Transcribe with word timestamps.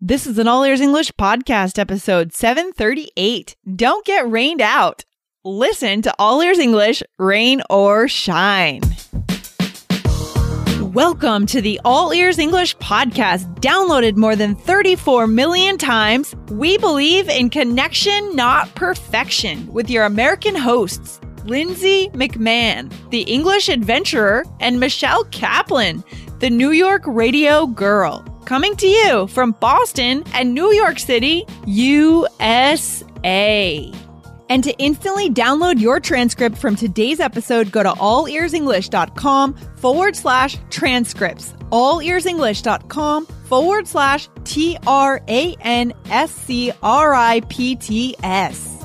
This 0.00 0.28
is 0.28 0.38
an 0.38 0.46
All 0.46 0.62
Ears 0.62 0.80
English 0.80 1.10
podcast 1.14 1.76
episode 1.76 2.32
738. 2.32 3.56
Don't 3.74 4.06
get 4.06 4.30
rained 4.30 4.60
out. 4.60 5.04
Listen 5.44 6.02
to 6.02 6.14
All 6.20 6.40
Ears 6.40 6.60
English, 6.60 7.02
rain 7.18 7.62
or 7.68 8.06
shine. 8.06 8.80
Welcome 10.80 11.46
to 11.46 11.60
the 11.60 11.80
All 11.84 12.14
Ears 12.14 12.38
English 12.38 12.76
podcast, 12.76 13.52
downloaded 13.56 14.16
more 14.16 14.36
than 14.36 14.54
34 14.54 15.26
million 15.26 15.76
times. 15.76 16.32
We 16.48 16.78
believe 16.78 17.28
in 17.28 17.50
connection, 17.50 18.36
not 18.36 18.72
perfection, 18.76 19.66
with 19.66 19.90
your 19.90 20.04
American 20.04 20.54
hosts, 20.54 21.20
Lindsay 21.44 22.08
McMahon, 22.10 22.92
the 23.10 23.22
English 23.22 23.68
adventurer, 23.68 24.44
and 24.60 24.78
Michelle 24.78 25.24
Kaplan, 25.24 26.04
the 26.38 26.50
New 26.50 26.70
York 26.70 27.02
radio 27.04 27.66
girl. 27.66 28.24
Coming 28.48 28.76
to 28.76 28.86
you 28.86 29.26
from 29.26 29.52
Boston 29.60 30.24
and 30.32 30.54
New 30.54 30.72
York 30.72 30.98
City, 30.98 31.44
USA. 31.66 32.32
And 34.48 34.64
to 34.64 34.72
instantly 34.78 35.28
download 35.28 35.78
your 35.78 36.00
transcript 36.00 36.56
from 36.56 36.74
today's 36.74 37.20
episode, 37.20 37.70
go 37.70 37.82
to 37.82 37.90
allearsenglish.com 37.90 39.52
forward 39.76 40.16
slash 40.16 40.56
transcripts. 40.70 41.52
Allearsenglish.com 41.72 43.26
forward 43.26 43.86
slash 43.86 44.30
T 44.44 44.78
R 44.86 45.20
A 45.28 45.54
N 45.60 45.92
S 46.08 46.30
C 46.30 46.72
R 46.82 47.12
I 47.12 47.40
P 47.50 47.76
T 47.76 48.16
S. 48.22 48.77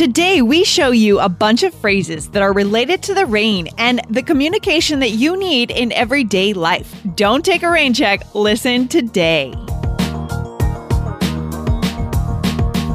Today, 0.00 0.40
we 0.40 0.64
show 0.64 0.92
you 0.92 1.20
a 1.20 1.28
bunch 1.28 1.62
of 1.62 1.74
phrases 1.74 2.30
that 2.30 2.40
are 2.40 2.54
related 2.54 3.02
to 3.02 3.12
the 3.12 3.26
rain 3.26 3.68
and 3.76 4.00
the 4.08 4.22
communication 4.22 5.00
that 5.00 5.10
you 5.10 5.36
need 5.36 5.70
in 5.70 5.92
everyday 5.92 6.54
life. 6.54 6.90
Don't 7.16 7.44
take 7.44 7.62
a 7.62 7.70
rain 7.70 7.92
check, 7.92 8.34
listen 8.34 8.88
today. 8.88 9.52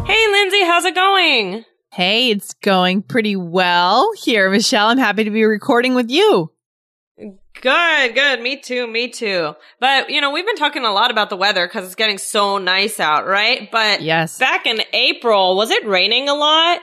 Hey, 0.07 0.27
Lindsay, 0.31 0.63
how's 0.63 0.85
it 0.85 0.95
going? 0.95 1.63
Hey, 1.91 2.31
it's 2.31 2.55
going 2.55 3.03
pretty 3.03 3.35
well 3.35 4.11
here, 4.23 4.49
Michelle. 4.49 4.87
I'm 4.87 4.97
happy 4.97 5.25
to 5.25 5.29
be 5.29 5.43
recording 5.43 5.93
with 5.93 6.09
you. 6.09 6.51
Good, 7.61 8.15
good. 8.15 8.41
Me 8.41 8.59
too, 8.59 8.87
me 8.87 9.09
too. 9.09 9.53
But, 9.79 10.09
you 10.09 10.21
know, 10.21 10.31
we've 10.31 10.45
been 10.45 10.55
talking 10.55 10.83
a 10.83 10.91
lot 10.91 11.11
about 11.11 11.29
the 11.29 11.37
weather 11.37 11.67
because 11.67 11.85
it's 11.85 11.93
getting 11.93 12.17
so 12.17 12.57
nice 12.57 12.99
out, 12.99 13.27
right? 13.27 13.69
But 13.71 14.01
yes. 14.01 14.39
back 14.39 14.65
in 14.65 14.81
April, 14.91 15.55
was 15.55 15.69
it 15.69 15.85
raining 15.85 16.29
a 16.29 16.33
lot? 16.33 16.79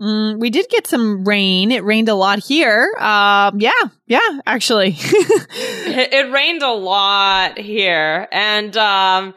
Mm, 0.00 0.38
we 0.38 0.50
did 0.50 0.68
get 0.68 0.86
some 0.86 1.24
rain. 1.24 1.70
It 1.70 1.84
rained 1.84 2.08
a 2.08 2.14
lot 2.14 2.40
here. 2.40 2.94
Uh, 2.98 3.52
yeah, 3.56 3.70
yeah, 4.06 4.40
actually. 4.46 4.96
it, 4.98 6.12
it 6.12 6.32
rained 6.32 6.62
a 6.62 6.72
lot 6.72 7.58
here. 7.58 8.26
And, 8.32 8.76
um, 8.76 9.34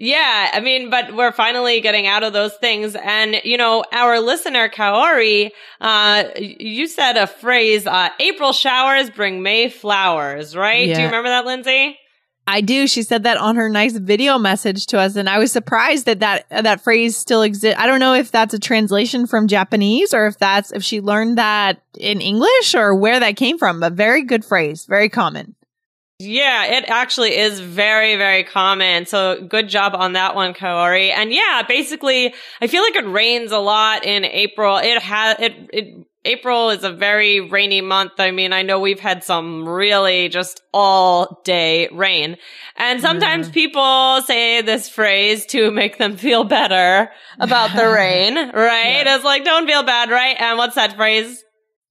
yeah, 0.00 0.50
I 0.52 0.60
mean, 0.60 0.90
but 0.90 1.14
we're 1.14 1.32
finally 1.32 1.80
getting 1.80 2.06
out 2.06 2.22
of 2.22 2.32
those 2.32 2.54
things. 2.54 2.94
And, 2.94 3.40
you 3.44 3.56
know, 3.56 3.84
our 3.92 4.20
listener, 4.20 4.68
Kaori, 4.68 5.50
uh, 5.80 6.24
you 6.36 6.86
said 6.86 7.16
a 7.16 7.26
phrase, 7.26 7.86
uh, 7.86 8.08
April 8.20 8.52
showers 8.52 9.10
bring 9.10 9.42
May 9.42 9.68
flowers, 9.68 10.56
right? 10.56 10.86
Yeah. 10.86 10.94
Do 10.94 11.00
you 11.00 11.06
remember 11.06 11.30
that, 11.30 11.46
Lindsay? 11.46 11.98
I 12.48 12.62
do. 12.62 12.86
She 12.86 13.02
said 13.02 13.24
that 13.24 13.36
on 13.36 13.56
her 13.56 13.68
nice 13.68 13.92
video 13.92 14.38
message 14.38 14.86
to 14.86 14.98
us, 14.98 15.16
and 15.16 15.28
I 15.28 15.38
was 15.38 15.52
surprised 15.52 16.06
that 16.06 16.20
that 16.20 16.48
that 16.48 16.80
phrase 16.80 17.14
still 17.14 17.42
exists. 17.42 17.78
I 17.78 17.86
don't 17.86 18.00
know 18.00 18.14
if 18.14 18.30
that's 18.30 18.54
a 18.54 18.58
translation 18.58 19.26
from 19.26 19.48
Japanese 19.48 20.14
or 20.14 20.26
if 20.26 20.38
that's 20.38 20.72
if 20.72 20.82
she 20.82 21.02
learned 21.02 21.36
that 21.36 21.82
in 21.98 22.22
English 22.22 22.74
or 22.74 22.94
where 22.94 23.20
that 23.20 23.36
came 23.36 23.58
from. 23.58 23.80
But 23.80 23.92
very 23.92 24.22
good 24.22 24.46
phrase, 24.46 24.86
very 24.86 25.10
common. 25.10 25.56
Yeah, 26.20 26.64
it 26.78 26.86
actually 26.88 27.36
is 27.36 27.60
very, 27.60 28.16
very 28.16 28.42
common. 28.42 29.04
So 29.04 29.40
good 29.40 29.68
job 29.68 29.94
on 29.94 30.14
that 30.14 30.34
one, 30.34 30.52
Kaori. 30.52 31.12
And 31.14 31.32
yeah, 31.32 31.62
basically, 31.68 32.34
I 32.62 32.66
feel 32.66 32.82
like 32.82 32.96
it 32.96 33.06
rains 33.06 33.52
a 33.52 33.58
lot 33.58 34.04
in 34.04 34.24
April. 34.24 34.78
It 34.78 35.00
has, 35.00 35.36
it, 35.38 35.54
it, 35.72 36.06
April 36.24 36.70
is 36.70 36.84
a 36.84 36.90
very 36.90 37.40
rainy 37.40 37.80
month. 37.80 38.12
I 38.18 38.32
mean, 38.32 38.52
I 38.52 38.62
know 38.62 38.80
we've 38.80 39.00
had 39.00 39.24
some 39.24 39.68
really 39.68 40.28
just 40.28 40.60
all 40.74 41.40
day 41.44 41.88
rain. 41.92 42.36
And 42.76 43.00
sometimes 43.00 43.46
Yeah. 43.48 43.52
people 43.54 44.22
say 44.22 44.60
this 44.62 44.88
phrase 44.88 45.46
to 45.46 45.70
make 45.70 45.98
them 45.98 46.16
feel 46.16 46.44
better 46.44 47.10
about 47.38 47.74
the 47.74 47.88
rain, 47.94 48.34
right? 48.36 49.02
Yeah. 49.06 49.14
It's 49.16 49.24
like, 49.24 49.44
don't 49.44 49.66
feel 49.66 49.84
bad, 49.84 50.10
right? 50.10 50.36
And 50.38 50.58
what's 50.58 50.74
that 50.74 50.96
phrase? 50.96 51.42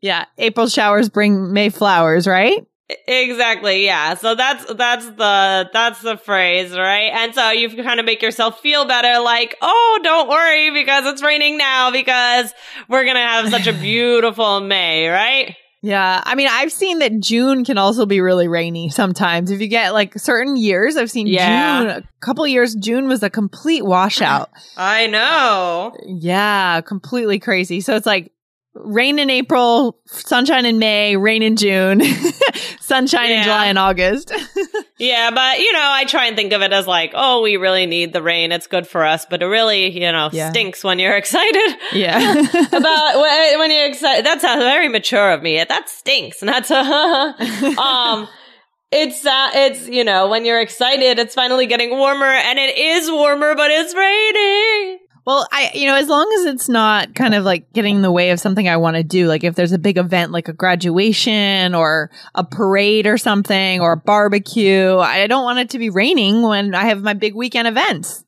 Yeah, 0.02 0.26
April 0.38 0.68
showers 0.68 1.10
bring 1.10 1.54
May 1.54 1.70
flowers, 1.70 2.28
right? 2.28 2.62
Exactly. 3.08 3.86
Yeah. 3.86 4.16
So 4.16 4.36
that's, 4.36 4.74
that's 4.74 5.06
the, 5.12 5.70
that's 5.74 6.02
the 6.02 6.18
phrase, 6.18 6.72
right? 6.72 7.12
And 7.14 7.36
so 7.36 7.52
you 7.52 7.70
kind 7.84 8.00
of 8.00 8.06
make 8.06 8.22
yourself 8.22 8.62
feel 8.62 8.86
better, 8.86 9.22
like, 9.22 9.56
oh, 9.62 10.00
don't 10.04 10.30
worry 10.30 10.72
because 10.72 11.06
it's 11.06 11.22
raining 11.22 11.58
now 11.58 11.92
because 11.92 12.54
we're 12.88 13.04
going 13.04 13.16
to 13.18 13.22
have 13.22 13.50
such 13.50 13.68
a 13.68 13.74
beautiful 13.82 14.62
May, 14.62 15.08
right? 15.08 15.56
Yeah, 15.84 16.22
I 16.26 16.36
mean, 16.36 16.48
I've 16.50 16.72
seen 16.72 17.00
that 17.00 17.20
June 17.20 17.64
can 17.64 17.78
also 17.78 18.06
be 18.06 18.20
really 18.20 18.48
rainy 18.48 18.90
sometimes. 18.90 19.52
If 19.52 19.62
you 19.62 19.68
get 19.68 19.94
like 19.94 20.18
certain 20.18 20.58
years, 20.58 20.98
I've 20.98 21.12
seen 21.12 21.28
Yeah. 21.28 21.80
June, 21.80 21.90
a 21.90 22.04
couple 22.20 22.48
years, 22.48 22.74
June 22.76 23.08
was 23.08 23.22
a 23.22 23.30
complete 23.30 23.86
washout. 23.86 24.50
I 24.78 25.08
know. 25.08 25.96
Yeah, 26.06 26.82
completely 26.82 27.40
crazy. 27.40 27.82
So 27.82 27.96
it's 27.96 28.08
like 28.08 28.32
rain 28.84 29.20
in 29.20 29.30
April, 29.30 29.98
sunshine 30.06 30.66
in 30.66 30.80
May, 30.80 31.16
rain 31.16 31.42
in 31.44 31.56
June, 31.56 32.02
sunshine 32.80 33.32
in 33.32 33.44
July 33.44 33.68
and 33.68 33.78
August. 33.78 34.32
Yeah. 35.00 35.30
But, 35.30 35.60
you 35.60 35.72
know, 35.74 35.80
I 35.84 36.06
try 36.06 36.26
and 36.26 36.36
think 36.36 36.54
of 36.54 36.64
it 36.64 36.74
as 36.74 36.88
like, 36.88 37.12
oh, 37.14 37.44
we 37.44 37.56
really 37.58 37.86
need 37.86 38.14
the 38.14 38.22
rain. 38.24 38.52
It's 38.52 38.66
good 38.66 38.88
for 38.88 39.06
us. 39.06 39.28
But 39.30 39.44
it 39.44 39.46
really, 39.46 39.92
you 39.92 40.12
know, 40.12 40.30
Yeah. 40.34 40.50
stinks 40.50 40.84
when 40.84 40.98
you're 40.98 41.16
excited. 41.24 41.76
yeah. 41.94 42.32
about 42.76 43.20
when 43.60 43.70
you're 43.70 43.86
excited. 43.86 44.26
That's 44.26 44.44
uh, 44.44 44.56
very 44.58 44.88
mature 44.90 45.32
of 45.34 45.44
me. 45.44 45.64
That 45.64 45.88
stinks. 45.88 46.42
And 46.42 46.50
that's 46.50 46.72
um. 46.72 48.28
It's 48.90 49.24
uh, 49.24 49.50
it's 49.54 49.88
you 49.88 50.04
know 50.06 50.30
when 50.30 50.46
you're 50.46 50.62
excited, 50.62 51.20
it's 51.20 51.36
finally 51.36 51.66
getting 51.68 51.90
warmer, 51.92 52.26
and 52.26 52.58
it 52.58 52.78
is 52.78 53.12
warmer, 53.12 53.54
but 53.54 53.70
it's 53.70 53.94
raining. 53.94 55.00
Well, 55.28 55.46
I, 55.52 55.72
you 55.74 55.88
know, 55.88 55.96
as 55.96 56.08
long 56.08 56.32
as 56.40 56.46
it's 56.46 56.70
not 56.70 57.14
kind 57.14 57.34
of 57.34 57.44
like 57.44 57.74
getting 57.74 57.98
in 57.98 58.02
the 58.02 58.14
way 58.14 58.30
of 58.30 58.40
something 58.40 58.70
I 58.70 58.78
want 58.78 58.96
to 58.96 59.04
do, 59.04 59.28
like 59.28 59.44
if 59.44 59.56
there's 59.56 59.74
a 59.74 59.78
big 59.78 59.98
event 59.98 60.32
like 60.32 60.48
a 60.48 60.54
graduation 60.54 61.76
or 61.76 62.10
a 62.34 62.46
parade 62.46 63.06
or 63.08 63.18
something 63.18 63.82
or 63.82 63.92
a 63.92 63.98
barbecue, 63.98 64.98
I 64.98 65.28
don't 65.28 65.44
want 65.44 65.60
it 65.60 65.72
to 65.72 65.80
be 65.80 65.90
raining 65.90 66.44
when 66.44 66.74
I 66.74 66.86
have 66.86 67.02
my 67.02 67.14
big 67.14 67.36
weekend 67.36 67.68
events. 67.68 68.24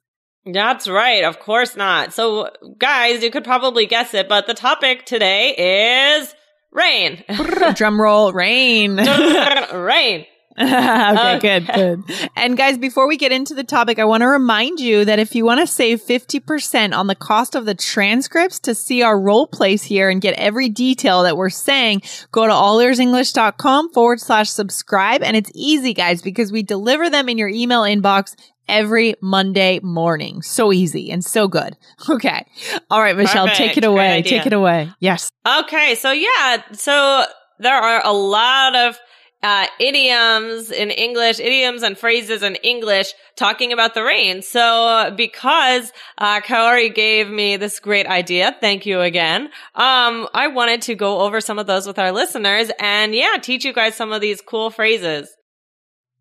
That's 0.46 0.90
right. 0.90 1.24
Of 1.24 1.40
course 1.40 1.78
not. 1.78 2.12
So, 2.12 2.50
guys, 2.78 3.24
you 3.24 3.32
could 3.32 3.46
probably 3.46 3.86
guess 3.86 4.14
it, 4.14 4.28
but 4.28 4.46
the 4.46 4.54
topic 4.54 5.06
today 5.06 6.20
is 6.20 6.36
rain. 6.74 7.24
Drum 7.76 8.02
roll, 8.02 8.34
rain. 8.34 8.98
rain. 8.98 10.26
okay, 10.62 11.40
good, 11.40 11.68
good. 11.74 12.30
And 12.36 12.58
guys, 12.58 12.78
before 12.78 13.08
we 13.08 13.16
get 13.16 13.32
into 13.32 13.54
the 13.54 13.64
topic, 13.64 13.98
I 13.98 14.06
want 14.06 14.22
to 14.22 14.28
remind 14.28 14.80
you 14.80 15.06
that 15.06 15.18
if 15.18 15.34
you 15.34 15.46
want 15.46 15.62
to 15.62 15.68
save 15.68 16.02
50% 16.02 16.94
on 16.94 17.08
the 17.08 17.16
cost 17.16 17.56
of 17.56 17.66
the 17.66 17.76
transcripts 17.76 18.60
to 18.62 18.76
see 18.76 19.02
our 19.02 19.20
role 19.20 19.48
plays 19.48 19.84
here 19.84 20.10
and 20.10 20.22
get 20.22 20.34
every 20.36 20.68
detail 20.68 21.24
that 21.24 21.38
we're 21.38 21.50
saying, 21.50 22.02
go 22.32 22.46
to 22.46 22.52
allearsenglish.com 22.52 23.94
forward 23.94 24.20
slash 24.20 24.50
subscribe. 24.50 25.24
And 25.24 25.38
it's 25.38 25.52
easy, 25.56 25.94
guys, 25.94 26.22
because 26.22 26.52
we 26.52 26.62
deliver 26.62 27.10
them 27.10 27.30
in 27.30 27.38
your 27.38 27.50
email 27.50 27.84
inbox 27.84 28.36
every 28.68 29.16
Monday 29.22 29.80
morning. 29.82 30.42
So 30.42 30.72
easy 30.72 31.10
and 31.12 31.24
so 31.24 31.48
good. 31.48 31.76
Okay. 32.10 32.46
All 32.90 33.02
right, 33.02 33.16
Michelle, 33.16 33.48
take 33.48 33.78
it 33.78 33.84
away. 33.84 34.24
Take 34.24 34.46
it 34.46 34.54
away. 34.54 34.92
Yes. 35.00 35.30
Okay, 35.48 35.96
so 35.96 36.12
yeah, 36.12 36.64
so 36.74 37.24
there 37.60 37.76
are 37.76 38.02
a 38.04 38.12
lot 38.12 38.76
of 38.76 38.98
uh, 39.42 39.68
idioms 39.80 40.70
in 40.70 40.92
English, 40.92 41.40
idioms 41.40 41.84
and 41.84 41.98
phrases 41.98 42.44
in 42.44 42.56
English 42.56 43.14
talking 43.36 43.72
about 43.72 43.94
the 43.94 44.04
rain. 44.04 44.42
So 44.42 45.14
because 45.16 45.94
uh, 46.18 46.42
Kaori 46.42 46.94
gave 46.94 47.30
me 47.30 47.58
this 47.58 47.80
great 47.80 48.06
idea, 48.06 48.56
thank 48.60 48.86
you 48.86 49.00
again. 49.02 49.46
Um, 49.76 50.28
I 50.34 50.48
wanted 50.54 50.82
to 50.84 50.96
go 50.96 51.22
over 51.22 51.40
some 51.40 51.58
of 51.58 51.68
those 51.68 51.88
with 51.88 52.00
our 52.00 52.12
listeners 52.12 52.70
and 52.80 53.16
yeah, 53.16 53.38
teach 53.42 53.64
you 53.64 53.74
guys 53.74 53.96
some 53.96 54.12
of 54.12 54.22
these 54.22 54.42
cool 54.42 54.70
phrases. 54.70 55.30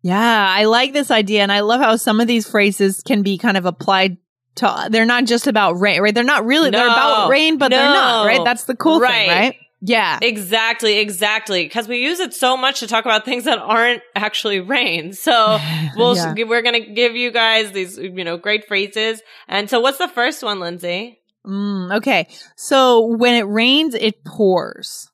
Yeah, 0.01 0.47
I 0.49 0.63
like 0.63 0.93
this 0.93 1.11
idea. 1.11 1.43
And 1.43 1.51
I 1.51 1.59
love 1.59 1.81
how 1.81 1.97
some 1.97 2.21
of 2.21 2.27
these 2.27 2.49
phrases 2.49 3.03
can 3.05 3.21
be 3.21 3.37
kind 3.37 3.57
of 3.57 3.65
applied 3.65 4.17
to, 4.55 4.87
they're 4.89 5.05
not 5.05 5.25
just 5.25 5.47
about 5.47 5.73
rain, 5.73 6.01
right? 6.01 6.15
They're 6.15 6.23
not 6.23 6.45
really, 6.45 6.69
they're 6.69 6.87
about 6.87 7.29
rain, 7.29 7.57
but 7.57 7.69
they're 7.69 7.83
not, 7.83 8.25
right? 8.25 8.41
That's 8.45 8.63
the 8.63 8.75
cool 8.75 8.99
Right. 9.01 9.11
thing, 9.11 9.29
right? 9.29 9.55
Yeah. 9.81 10.19
Exactly, 10.21 10.99
exactly. 10.99 11.63
Because 11.63 11.87
we 11.87 11.99
use 11.99 12.19
it 12.19 12.33
so 12.33 12.57
much 12.57 12.81
to 12.81 12.87
talk 12.87 13.05
about 13.05 13.23
things 13.25 13.45
that 13.45 13.59
aren't 13.59 14.01
actually 14.15 14.59
rain. 14.59 15.13
So 15.13 15.57
we'll 15.95 16.15
Yeah. 16.15 16.33
we're 16.45 16.61
gonna 16.61 16.81
give 16.93 17.15
you 17.15 17.31
guys 17.31 17.71
these 17.71 17.97
you 17.97 18.23
know 18.23 18.37
great 18.37 18.67
phrases. 18.67 19.21
And 19.47 19.69
so, 19.69 19.79
what's 19.79 19.97
the 19.97 20.07
first 20.09 20.43
one, 20.43 20.59
Lindsay? 20.59 21.19
Mm, 21.47 21.97
okay. 21.97 22.27
So 22.57 23.05
when 23.15 23.35
it 23.35 23.43
rains, 23.47 23.95
it 23.95 24.23
pours. 24.25 25.09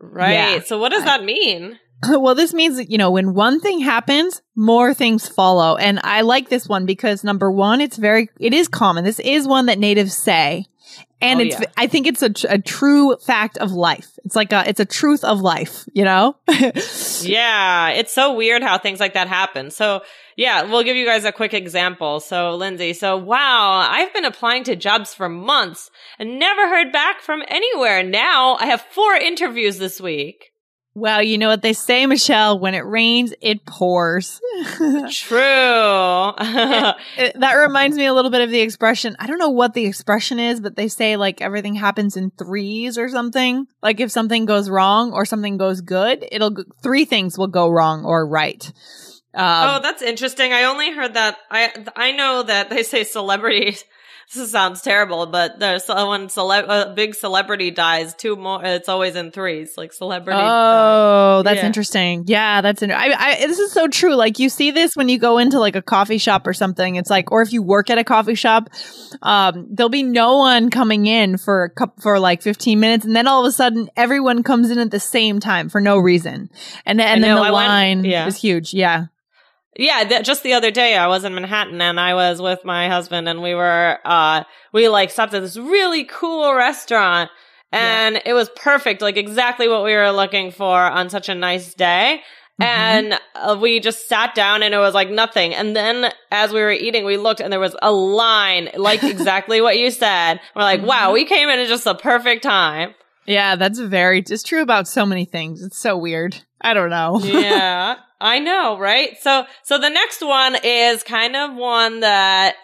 Right. 0.00 0.32
Yeah. 0.32 0.60
So, 0.60 0.78
what 0.78 0.90
does 0.90 1.02
I- 1.02 1.18
that 1.18 1.24
mean? 1.24 1.78
well, 2.08 2.34
this 2.34 2.54
means 2.54 2.78
that, 2.78 2.90
you 2.90 2.96
know, 2.96 3.10
when 3.10 3.34
one 3.34 3.60
thing 3.60 3.80
happens, 3.80 4.40
more 4.56 4.94
things 4.94 5.28
follow. 5.28 5.76
And 5.76 6.00
I 6.02 6.22
like 6.22 6.48
this 6.48 6.66
one 6.66 6.86
because 6.86 7.22
number 7.22 7.50
one, 7.52 7.82
it's 7.82 7.98
very, 7.98 8.30
it 8.40 8.54
is 8.54 8.68
common. 8.68 9.04
This 9.04 9.20
is 9.20 9.46
one 9.46 9.66
that 9.66 9.78
natives 9.78 10.16
say. 10.16 10.64
And 11.20 11.40
Oh, 11.40 11.44
it's, 11.44 11.60
yeah. 11.60 11.66
I 11.76 11.86
think 11.86 12.06
it's 12.06 12.22
a, 12.22 12.30
tr- 12.30 12.46
a 12.48 12.58
true 12.58 13.16
fact 13.18 13.58
of 13.58 13.72
life. 13.72 14.18
It's 14.24 14.34
like 14.36 14.52
a, 14.52 14.66
it's 14.68 14.80
a 14.80 14.84
truth 14.84 15.22
of 15.24 15.40
life, 15.40 15.84
you 15.92 16.04
know? 16.04 16.36
Yeah, 17.22 17.90
it's 17.90 18.12
so 18.12 18.34
weird 18.34 18.62
how 18.62 18.78
things 18.78 18.98
like 19.00 19.14
that 19.14 19.28
happen. 19.28 19.70
So, 19.70 20.02
yeah, 20.36 20.62
we'll 20.62 20.82
give 20.82 20.96
you 20.96 21.04
guys 21.04 21.24
a 21.24 21.32
quick 21.32 21.52
example. 21.52 22.20
So, 22.20 22.54
Lindsay, 22.54 22.94
so 22.94 23.16
wow, 23.16 23.86
I've 23.90 24.12
been 24.14 24.24
applying 24.24 24.64
to 24.64 24.76
jobs 24.76 25.12
for 25.14 25.28
months 25.28 25.90
and 26.18 26.38
never 26.38 26.68
heard 26.68 26.92
back 26.92 27.20
from 27.20 27.42
anywhere. 27.48 28.02
Now 28.02 28.56
I 28.56 28.66
have 28.66 28.80
four 28.80 29.14
interviews 29.14 29.78
this 29.78 30.00
week. 30.00 30.46
Well, 30.94 31.22
you 31.22 31.38
know 31.38 31.48
what 31.48 31.62
they 31.62 31.72
say, 31.72 32.04
Michelle, 32.06 32.58
when 32.58 32.74
it 32.74 32.84
rains, 32.84 33.32
it 33.40 33.64
pours. 33.64 34.40
True. 35.10 36.32
It- 37.16 37.38
that 37.40 37.54
reminds 37.54 37.96
me 37.96 38.06
a 38.06 38.12
little 38.14 38.30
bit 38.30 38.40
of 38.42 38.50
the 38.50 38.60
expression. 38.60 39.16
I 39.18 39.26
don't 39.26 39.38
know 39.38 39.50
what 39.50 39.74
the 39.74 39.86
expression 39.86 40.38
is, 40.38 40.60
but 40.60 40.76
they 40.76 40.88
say 40.88 41.16
like 41.16 41.40
everything 41.40 41.74
happens 41.74 42.16
in 42.16 42.30
threes 42.32 42.98
or 42.98 43.08
something. 43.08 43.66
Like 43.82 44.00
if 44.00 44.10
something 44.10 44.44
goes 44.46 44.68
wrong 44.68 45.12
or 45.12 45.24
something 45.24 45.56
goes 45.56 45.80
good, 45.80 46.24
it'll 46.32 46.56
three 46.82 47.04
things 47.04 47.38
will 47.38 47.48
go 47.48 47.68
wrong 47.70 48.04
or 48.04 48.26
right. 48.26 48.72
Um, 49.32 49.44
oh, 49.44 49.80
that's 49.80 50.02
interesting. 50.02 50.52
I 50.52 50.64
only 50.64 50.92
heard 50.92 51.14
that. 51.14 51.38
I 51.50 51.72
I 51.94 52.10
know 52.12 52.42
that 52.42 52.68
they 52.68 52.82
say 52.82 53.04
celebrities. 53.04 53.84
This 54.32 54.52
sounds 54.52 54.80
terrible, 54.80 55.26
but 55.26 55.58
there's 55.58 55.84
so- 55.84 56.08
when 56.10 56.28
cele- 56.28 56.52
a 56.52 56.92
big 56.94 57.16
celebrity 57.16 57.72
dies, 57.72 58.14
two 58.14 58.36
more. 58.36 58.64
It's 58.64 58.88
always 58.88 59.16
in 59.16 59.32
threes, 59.32 59.72
like 59.76 59.92
celebrity. 59.92 60.38
dies. 60.38 60.48
Oh, 60.48 61.42
that's 61.44 61.56
Yeah. 61.60 61.66
interesting. 61.66 62.24
Yeah, 62.28 62.60
that's 62.60 62.80
inter- 62.80 62.94
I, 62.94 63.12
I, 63.18 63.46
this 63.46 63.58
is 63.58 63.72
so 63.72 63.88
true. 63.88 64.14
Like 64.14 64.38
you 64.38 64.48
see 64.48 64.70
this 64.70 64.94
when 64.94 65.08
you 65.08 65.18
go 65.18 65.38
into 65.38 65.58
like 65.58 65.74
a 65.74 65.82
coffee 65.82 66.18
shop 66.18 66.46
or 66.46 66.52
something. 66.52 66.94
It's 66.94 67.10
like, 67.10 67.32
or 67.32 67.42
if 67.42 67.52
you 67.52 67.60
work 67.62 67.90
at 67.90 67.98
a 67.98 68.04
coffee 68.04 68.36
shop, 68.36 68.68
um, 69.22 69.66
there'll 69.70 69.90
be 69.90 70.04
no 70.04 70.36
one 70.38 70.70
coming 70.70 71.06
in 71.06 71.36
for 71.36 71.64
a 71.64 71.70
cup 71.70 72.00
for 72.00 72.20
like 72.20 72.40
15 72.42 72.78
minutes, 72.78 73.04
and 73.04 73.16
then 73.16 73.26
all 73.26 73.44
of 73.44 73.48
a 73.48 73.52
sudden 73.52 73.90
everyone 73.96 74.44
comes 74.44 74.70
in 74.70 74.78
at 74.78 74.92
the 74.92 75.00
same 75.00 75.40
time 75.40 75.68
for 75.68 75.80
no 75.80 75.98
reason, 75.98 76.50
and 76.86 77.00
then 77.00 77.08
and 77.08 77.24
I 77.24 77.26
then 77.28 77.34
know, 77.36 77.42
the 77.42 77.48
I 77.48 77.50
went- 77.50 77.66
line 77.68 78.04
yeah. 78.04 78.26
is 78.28 78.36
huge. 78.36 78.72
Yeah. 78.74 79.06
Yeah, 79.76 80.04
th- 80.04 80.26
just 80.26 80.42
the 80.42 80.52
other 80.54 80.70
day 80.70 80.96
I 80.96 81.06
was 81.06 81.24
in 81.24 81.34
Manhattan 81.34 81.80
and 81.80 81.98
I 82.00 82.14
was 82.14 82.42
with 82.42 82.64
my 82.64 82.88
husband 82.88 83.28
and 83.28 83.40
we 83.40 83.54
were 83.54 83.98
uh 84.04 84.44
we 84.72 84.88
like 84.88 85.10
stopped 85.10 85.32
at 85.34 85.42
this 85.42 85.56
really 85.56 86.04
cool 86.04 86.52
restaurant 86.54 87.30
and 87.72 88.20
it 88.26 88.32
was 88.34 88.50
perfect, 88.56 89.00
like 89.00 89.16
exactly 89.16 89.68
what 89.68 89.84
we 89.84 89.94
were 89.94 90.10
looking 90.10 90.50
for 90.50 90.76
on 90.76 91.08
such 91.08 91.28
a 91.28 91.36
nice 91.36 91.72
day. 91.72 92.20
Mhm. 92.60 92.64
And 92.66 93.20
uh, 93.36 93.56
we 93.60 93.78
just 93.78 94.08
sat 94.08 94.34
down 94.34 94.64
and 94.64 94.74
it 94.74 94.78
was 94.78 94.92
like 94.92 95.08
nothing. 95.08 95.54
And 95.54 95.74
then 95.76 96.12
as 96.32 96.52
we 96.52 96.60
were 96.60 96.72
eating, 96.72 97.04
we 97.04 97.16
looked 97.16 97.40
and 97.40 97.52
there 97.52 97.60
was 97.60 97.76
a 97.80 97.92
line, 97.92 98.70
like 98.74 99.02
exactly 99.14 99.60
what 99.60 99.78
you 99.78 99.92
said. 99.92 100.40
We're 100.56 100.62
like, 100.62 100.82
wow, 100.82 101.12
we 101.12 101.24
came 101.24 101.48
in 101.48 101.60
at 101.60 101.68
just 101.68 101.84
the 101.84 101.94
perfect 101.94 102.42
time. 102.42 102.94
Yeah, 103.30 103.54
that's 103.54 103.78
very. 103.78 104.24
It's 104.28 104.42
true 104.42 104.60
about 104.60 104.88
so 104.88 105.06
many 105.06 105.24
things. 105.24 105.62
It's 105.62 105.78
so 105.78 105.96
weird. 105.96 106.42
I 106.60 106.74
don't 106.74 106.90
know. 106.90 107.20
yeah, 107.22 107.94
I 108.20 108.40
know, 108.40 108.76
right? 108.76 109.16
So, 109.20 109.46
so 109.62 109.78
the 109.78 109.88
next 109.88 110.20
one 110.20 110.56
is 110.64 111.04
kind 111.04 111.36
of 111.36 111.54
one 111.54 112.00
that 112.00 112.56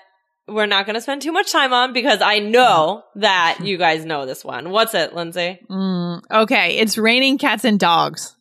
we're 0.49 0.67
not 0.67 0.85
going 0.85 0.95
to 0.95 1.01
spend 1.01 1.23
too 1.23 1.31
much 1.31 1.53
time 1.53 1.73
on 1.73 1.93
because 1.93 2.21
I 2.21 2.41
know 2.41 3.05
that 3.15 3.59
you 3.63 3.79
guys 3.79 4.05
know 4.05 4.27
this 4.27 4.45
one. 4.45 4.71
What's 4.71 4.95
it, 4.95 5.15
Lindsay? 5.15 5.61
Mm, 5.71 6.23
okay, 6.31 6.79
it's 6.79 6.99
raining 6.99 7.39
cats 7.39 7.65
and 7.65 7.79
dogs. 7.79 8.37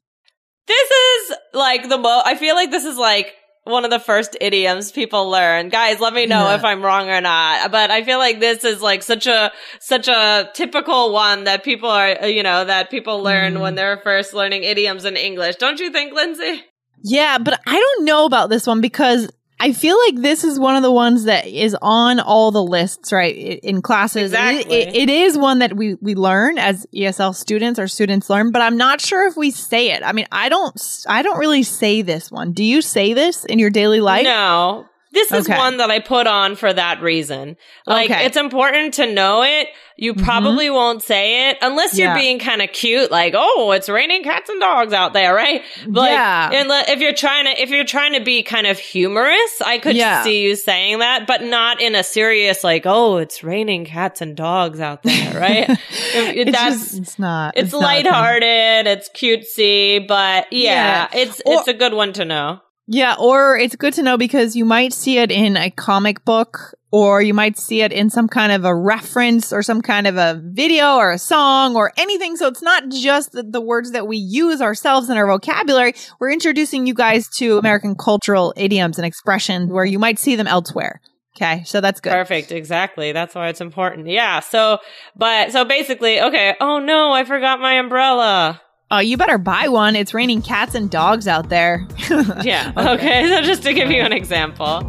This 0.66 0.92
is 0.92 1.38
like 1.54 1.90
the 1.90 2.00
mo, 2.00 2.24
I 2.26 2.36
feel 2.36 2.56
like 2.56 2.72
this 2.72 2.86
is 2.86 2.98
like 2.98 3.36
one 3.66 3.84
of 3.84 3.92
the 3.92 4.00
first 4.00 4.38
idioms 4.40 4.92
people 4.92 5.30
learn. 5.30 5.70
Guys, 5.70 6.00
let 6.00 6.14
me 6.14 6.26
know 6.28 6.48
Yeah. 6.50 6.56
if 6.56 6.64
I'm 6.64 6.82
wrong 6.84 7.10
or 7.10 7.20
not. 7.20 7.72
But 7.72 7.92
I 7.92 8.04
feel 8.04 8.20
like 8.20 8.40
this 8.40 8.64
is 8.64 8.82
like 8.82 9.04
such 9.04 9.28
a, 9.28 9.52
such 9.80 10.08
a 10.08 10.50
typical 10.54 11.12
one 11.12 11.44
that 11.46 11.64
people 11.64 11.90
are, 11.90 12.28
you 12.28 12.44
know, 12.44 12.64
that 12.64 12.90
people 12.90 13.22
learn 13.24 13.56
Mm. 13.56 13.62
when 13.62 13.76
they're 13.76 13.98
first 13.98 14.34
learning 14.34 14.64
idioms 14.64 15.04
in 15.04 15.18
English. 15.18 15.56
Don't 15.58 15.80
you 15.80 15.92
think, 15.92 16.14
Lindsay? 16.14 16.64
Yeah, 17.04 17.38
but 17.40 17.60
I 17.68 17.74
don't 17.80 18.06
know 18.06 18.26
about 18.26 18.50
this 18.50 18.66
one 18.66 18.82
because 18.82 19.30
I 19.60 19.72
feel 19.72 19.98
like 20.08 20.22
this 20.22 20.44
is 20.44 20.60
one 20.60 20.76
of 20.76 20.84
the 20.84 20.92
ones 20.92 21.24
that 21.26 21.48
is 21.48 21.76
on 21.82 22.20
all 22.20 22.52
the 22.52 22.62
lists, 22.64 23.12
right? 23.14 23.34
In 23.64 23.82
classes, 23.82 24.34
It- 24.34 24.36
Exactly. 24.36 24.76
it- 24.82 24.96
it 24.96 25.10
is 25.10 25.38
one 25.38 25.60
that 25.60 25.76
we 25.76 25.96
we 26.02 26.14
learn 26.14 26.58
as 26.58 26.86
ESL 26.94 27.34
students 27.34 27.80
or 27.80 27.88
students 27.88 28.30
learn, 28.30 28.52
but 28.52 28.62
I'm 28.62 28.76
not 28.78 29.00
sure 29.02 29.26
if 29.28 29.38
we 29.38 29.52
say 29.52 29.92
it. 29.92 30.04
I 30.06 30.12
mean, 30.12 30.28
I 30.32 30.50
don't, 30.50 30.80
I 31.08 31.22
don't 31.22 31.38
really 31.40 31.64
say 31.64 32.02
this 32.02 32.30
one. 32.32 32.52
Do 32.52 32.64
you 32.64 32.82
say 32.82 33.14
this 33.14 33.46
in 33.46 33.58
your 33.60 33.70
daily 33.70 34.02
life? 34.02 34.26
no. 34.26 34.86
This 35.16 35.32
is 35.32 35.50
Okay. 35.50 35.58
one 35.58 35.78
that 35.78 35.90
I 35.90 36.00
put 36.00 36.28
on 36.28 36.56
for 36.56 36.72
that 36.72 37.02
reason. 37.02 37.58
Like, 37.88 38.12
Okay. 38.12 38.26
it's 38.26 38.38
important 38.38 38.94
to 38.96 39.08
know 39.12 39.42
it. 39.42 39.70
You 39.98 40.14
Mhm. 40.14 40.24
probably 40.26 40.70
won't 40.70 41.02
say 41.02 41.50
it 41.50 41.58
unless 41.62 41.98
you're 41.98 42.10
Yeah. 42.10 42.18
being 42.20 42.38
kind 42.38 42.62
of 42.62 42.72
cute, 42.74 43.10
like, 43.12 43.34
oh, 43.36 43.72
it's 43.72 43.88
raining 43.88 44.24
cats 44.26 44.50
and 44.50 44.60
dogs 44.60 44.92
out 44.92 45.14
there, 45.14 45.34
right? 45.34 45.64
Like, 45.88 46.12
Yeah. 46.12 46.50
If 46.92 47.00
you're 47.00 47.14
trying 47.14 47.46
to, 47.46 47.62
if 47.62 47.70
you're 47.70 47.86
trying 47.86 48.12
to 48.14 48.20
be 48.20 48.44
kind 48.44 48.68
of 48.68 48.78
humorous, 48.78 49.62
I 49.66 49.78
could 49.78 49.96
Yeah. 49.96 50.22
see 50.24 50.42
you 50.42 50.58
saying 50.58 51.00
that, 51.00 51.26
but 51.28 51.44
not 51.44 51.80
in 51.82 51.96
a 51.96 52.04
serious, 52.04 52.62
like, 52.62 52.84
oh, 52.86 53.18
it's 53.18 53.42
raining 53.42 53.86
cats 53.86 54.20
and 54.20 54.36
dogs 54.36 54.82
out 54.82 55.02
there, 55.04 55.32
right? 55.40 55.80
It's 56.14 56.52
that's, 56.52 56.76
just- 56.92 56.98
it's 57.00 57.18
not. 57.20 57.54
it's, 57.56 57.72
not 57.72 57.80
thing. 57.80 58.04
lighthearted, 58.06 58.88
it's 58.88 59.08
cutesy, 59.10 60.06
but 60.06 60.48
yeah, 60.52 61.08
it's, 61.14 61.42
Or- 61.46 61.60
it's 61.60 61.70
a 61.70 61.74
good 61.74 61.94
one 61.94 62.12
to 62.14 62.26
know. 62.26 62.60
Yeah, 62.88 63.16
or 63.20 63.58
it's 63.58 63.76
good 63.76 63.94
to 63.96 64.04
know 64.04 64.18
because 64.18 64.56
you 64.56 64.64
might 64.64 64.94
see 64.94 65.18
it 65.18 65.32
in 65.32 65.58
a 65.58 65.72
comic 65.72 66.24
book 66.24 66.76
or 66.92 67.22
you 67.22 67.34
might 67.34 67.58
see 67.58 67.82
it 67.82 67.92
in 67.92 68.10
some 68.10 68.28
kind 68.28 68.52
of 68.52 68.64
a 68.64 68.76
reference 68.76 69.52
or 69.52 69.64
some 69.64 69.82
kind 69.82 70.06
of 70.06 70.18
a 70.18 70.40
video 70.44 70.96
or 70.96 71.12
a 71.12 71.18
song 71.18 71.76
or 71.76 71.92
anything. 71.98 72.38
So 72.38 72.48
it's 72.48 72.62
not 72.62 72.90
just 72.90 73.32
the, 73.32 73.44
the 73.44 73.60
words 73.60 73.92
that 73.92 74.08
we 74.08 74.18
use 74.18 74.62
ourselves 74.62 75.10
in 75.10 75.18
our 75.18 75.28
vocabulary. 75.28 75.94
We're 76.20 76.32
introducing 76.32 76.86
you 76.86 76.94
guys 76.94 77.28
to 77.38 77.58
American 77.58 77.96
cultural 77.96 78.54
idioms 78.56 79.00
and 79.00 79.06
expressions 79.06 79.72
where 79.72 79.84
you 79.84 79.98
might 79.98 80.20
see 80.20 80.36
them 80.36 80.48
elsewhere. 80.48 81.02
Okay, 81.36 81.64
so 81.66 81.82
that's 81.82 82.00
good. 82.00 82.14
Perfect. 82.14 82.54
Exactly. 82.54 83.12
That's 83.12 83.36
why 83.36 83.50
it's 83.50 83.60
important. 83.60 84.08
Yeah. 84.08 84.40
So, 84.40 84.78
but, 85.18 85.52
so 85.52 85.66
basically, 85.66 86.22
okay. 86.22 86.56
Oh 86.62 86.80
no, 86.80 87.12
I 87.12 87.26
forgot 87.26 87.60
my 87.60 87.74
umbrella. 87.74 88.62
Oh, 88.92 89.00
you 89.00 89.18
better 89.18 89.38
buy 89.38 89.68
one. 89.68 89.96
It's 89.96 90.14
raining 90.14 90.42
cats 90.42 90.76
and 90.76 90.90
dogs 90.90 91.28
out 91.28 91.50
there. 91.50 91.88
Yeah. 92.44 92.72
okay. 92.78 93.28
So 93.30 93.42
just 93.42 93.64
to 93.64 93.74
give 93.74 93.90
you 93.90 94.02
an 94.02 94.14
example. 94.14 94.82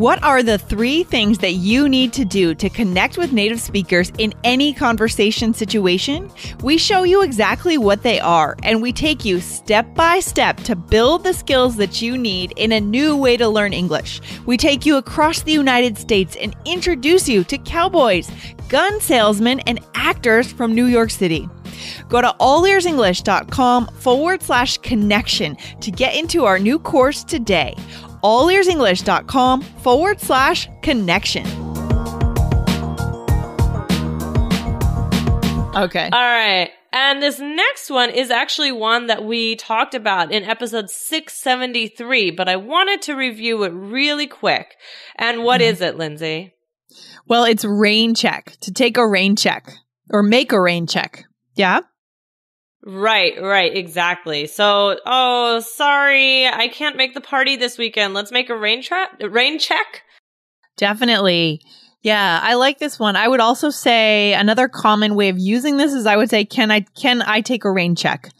What 0.00 0.22
are 0.22 0.42
the 0.42 0.56
three 0.56 1.02
things 1.02 1.36
that 1.40 1.56
you 1.56 1.86
need 1.86 2.14
to 2.14 2.24
do 2.24 2.54
to 2.54 2.70
connect 2.70 3.18
with 3.18 3.34
native 3.34 3.60
speakers 3.60 4.10
in 4.16 4.32
any 4.44 4.72
conversation 4.72 5.52
situation? 5.52 6.30
We 6.62 6.78
show 6.78 7.02
you 7.02 7.20
exactly 7.20 7.76
what 7.76 8.02
they 8.02 8.18
are, 8.18 8.56
and 8.62 8.80
we 8.80 8.94
take 8.94 9.26
you 9.26 9.42
step 9.42 9.94
by 9.94 10.20
step 10.20 10.56
to 10.60 10.74
build 10.74 11.22
the 11.22 11.34
skills 11.34 11.76
that 11.76 12.00
you 12.00 12.16
need 12.16 12.54
in 12.56 12.72
a 12.72 12.80
new 12.80 13.14
way 13.14 13.36
to 13.36 13.46
learn 13.46 13.74
English. 13.74 14.22
We 14.46 14.56
take 14.56 14.86
you 14.86 14.96
across 14.96 15.42
the 15.42 15.52
United 15.52 15.98
States 15.98 16.34
and 16.40 16.56
introduce 16.64 17.28
you 17.28 17.44
to 17.44 17.58
cowboys, 17.58 18.30
gun 18.70 19.00
salesmen, 19.00 19.60
and 19.66 19.80
actors 19.94 20.50
from 20.50 20.74
New 20.74 20.86
York 20.86 21.10
City. 21.10 21.46
Go 22.08 22.22
to 22.22 22.34
allearsenglish.com 22.40 23.88
forward 23.88 24.42
slash 24.42 24.78
connection 24.78 25.56
to 25.82 25.90
get 25.90 26.16
into 26.16 26.46
our 26.46 26.58
new 26.58 26.78
course 26.78 27.22
today. 27.22 27.76
allearsenglish.com 28.22 29.62
forward 29.62 30.20
slash 30.20 30.68
connection. 30.82 31.46
Okay. 35.76 36.08
All 36.12 36.20
right. 36.20 36.70
And 36.92 37.22
this 37.22 37.38
next 37.38 37.90
one 37.90 38.10
is 38.10 38.30
actually 38.30 38.72
one 38.72 39.06
that 39.06 39.24
we 39.24 39.54
talked 39.54 39.94
about 39.94 40.32
in 40.32 40.42
episode 40.42 40.90
673, 40.90 42.32
but 42.32 42.48
I 42.48 42.56
wanted 42.56 43.02
to 43.02 43.14
review 43.14 43.62
it 43.62 43.72
really 43.72 44.26
quick. 44.26 44.74
And 45.14 45.44
what 45.44 45.62
is 45.62 45.80
it, 45.80 45.96
Lindsay? 45.96 46.52
Well, 47.28 47.44
it's 47.44 47.64
rain 47.64 48.16
check 48.16 48.56
to 48.62 48.72
take 48.72 48.96
a 48.96 49.06
rain 49.06 49.36
check 49.36 49.72
or 50.10 50.24
make 50.24 50.50
a 50.50 50.60
rain 50.60 50.88
check. 50.88 51.24
Yeah. 51.54 51.80
Right, 52.92 53.40
right, 53.40 53.76
exactly. 53.76 54.48
So, 54.48 54.98
oh, 55.06 55.60
sorry, 55.60 56.46
I 56.46 56.66
can't 56.66 56.96
make 56.96 57.14
the 57.14 57.20
party 57.20 57.54
this 57.54 57.78
weekend. 57.78 58.14
Let's 58.14 58.32
make 58.32 58.50
a 58.50 58.56
rain 58.58 58.82
tra- 58.82 59.08
rain 59.28 59.60
check. 59.60 60.02
Definitely. 60.76 61.60
Yeah, 62.02 62.40
I 62.42 62.54
like 62.54 62.78
this 62.78 62.98
one. 62.98 63.14
I 63.14 63.28
would 63.28 63.38
also 63.38 63.70
say 63.70 64.34
another 64.34 64.66
common 64.66 65.14
way 65.14 65.28
of 65.28 65.38
using 65.38 65.76
this 65.76 65.92
is 65.92 66.04
I 66.04 66.16
would 66.16 66.30
say, 66.30 66.44
can 66.44 66.72
I 66.72 66.80
can 66.80 67.22
I 67.22 67.42
take 67.42 67.64
a 67.64 67.70
rain 67.70 67.94
check? 67.94 68.30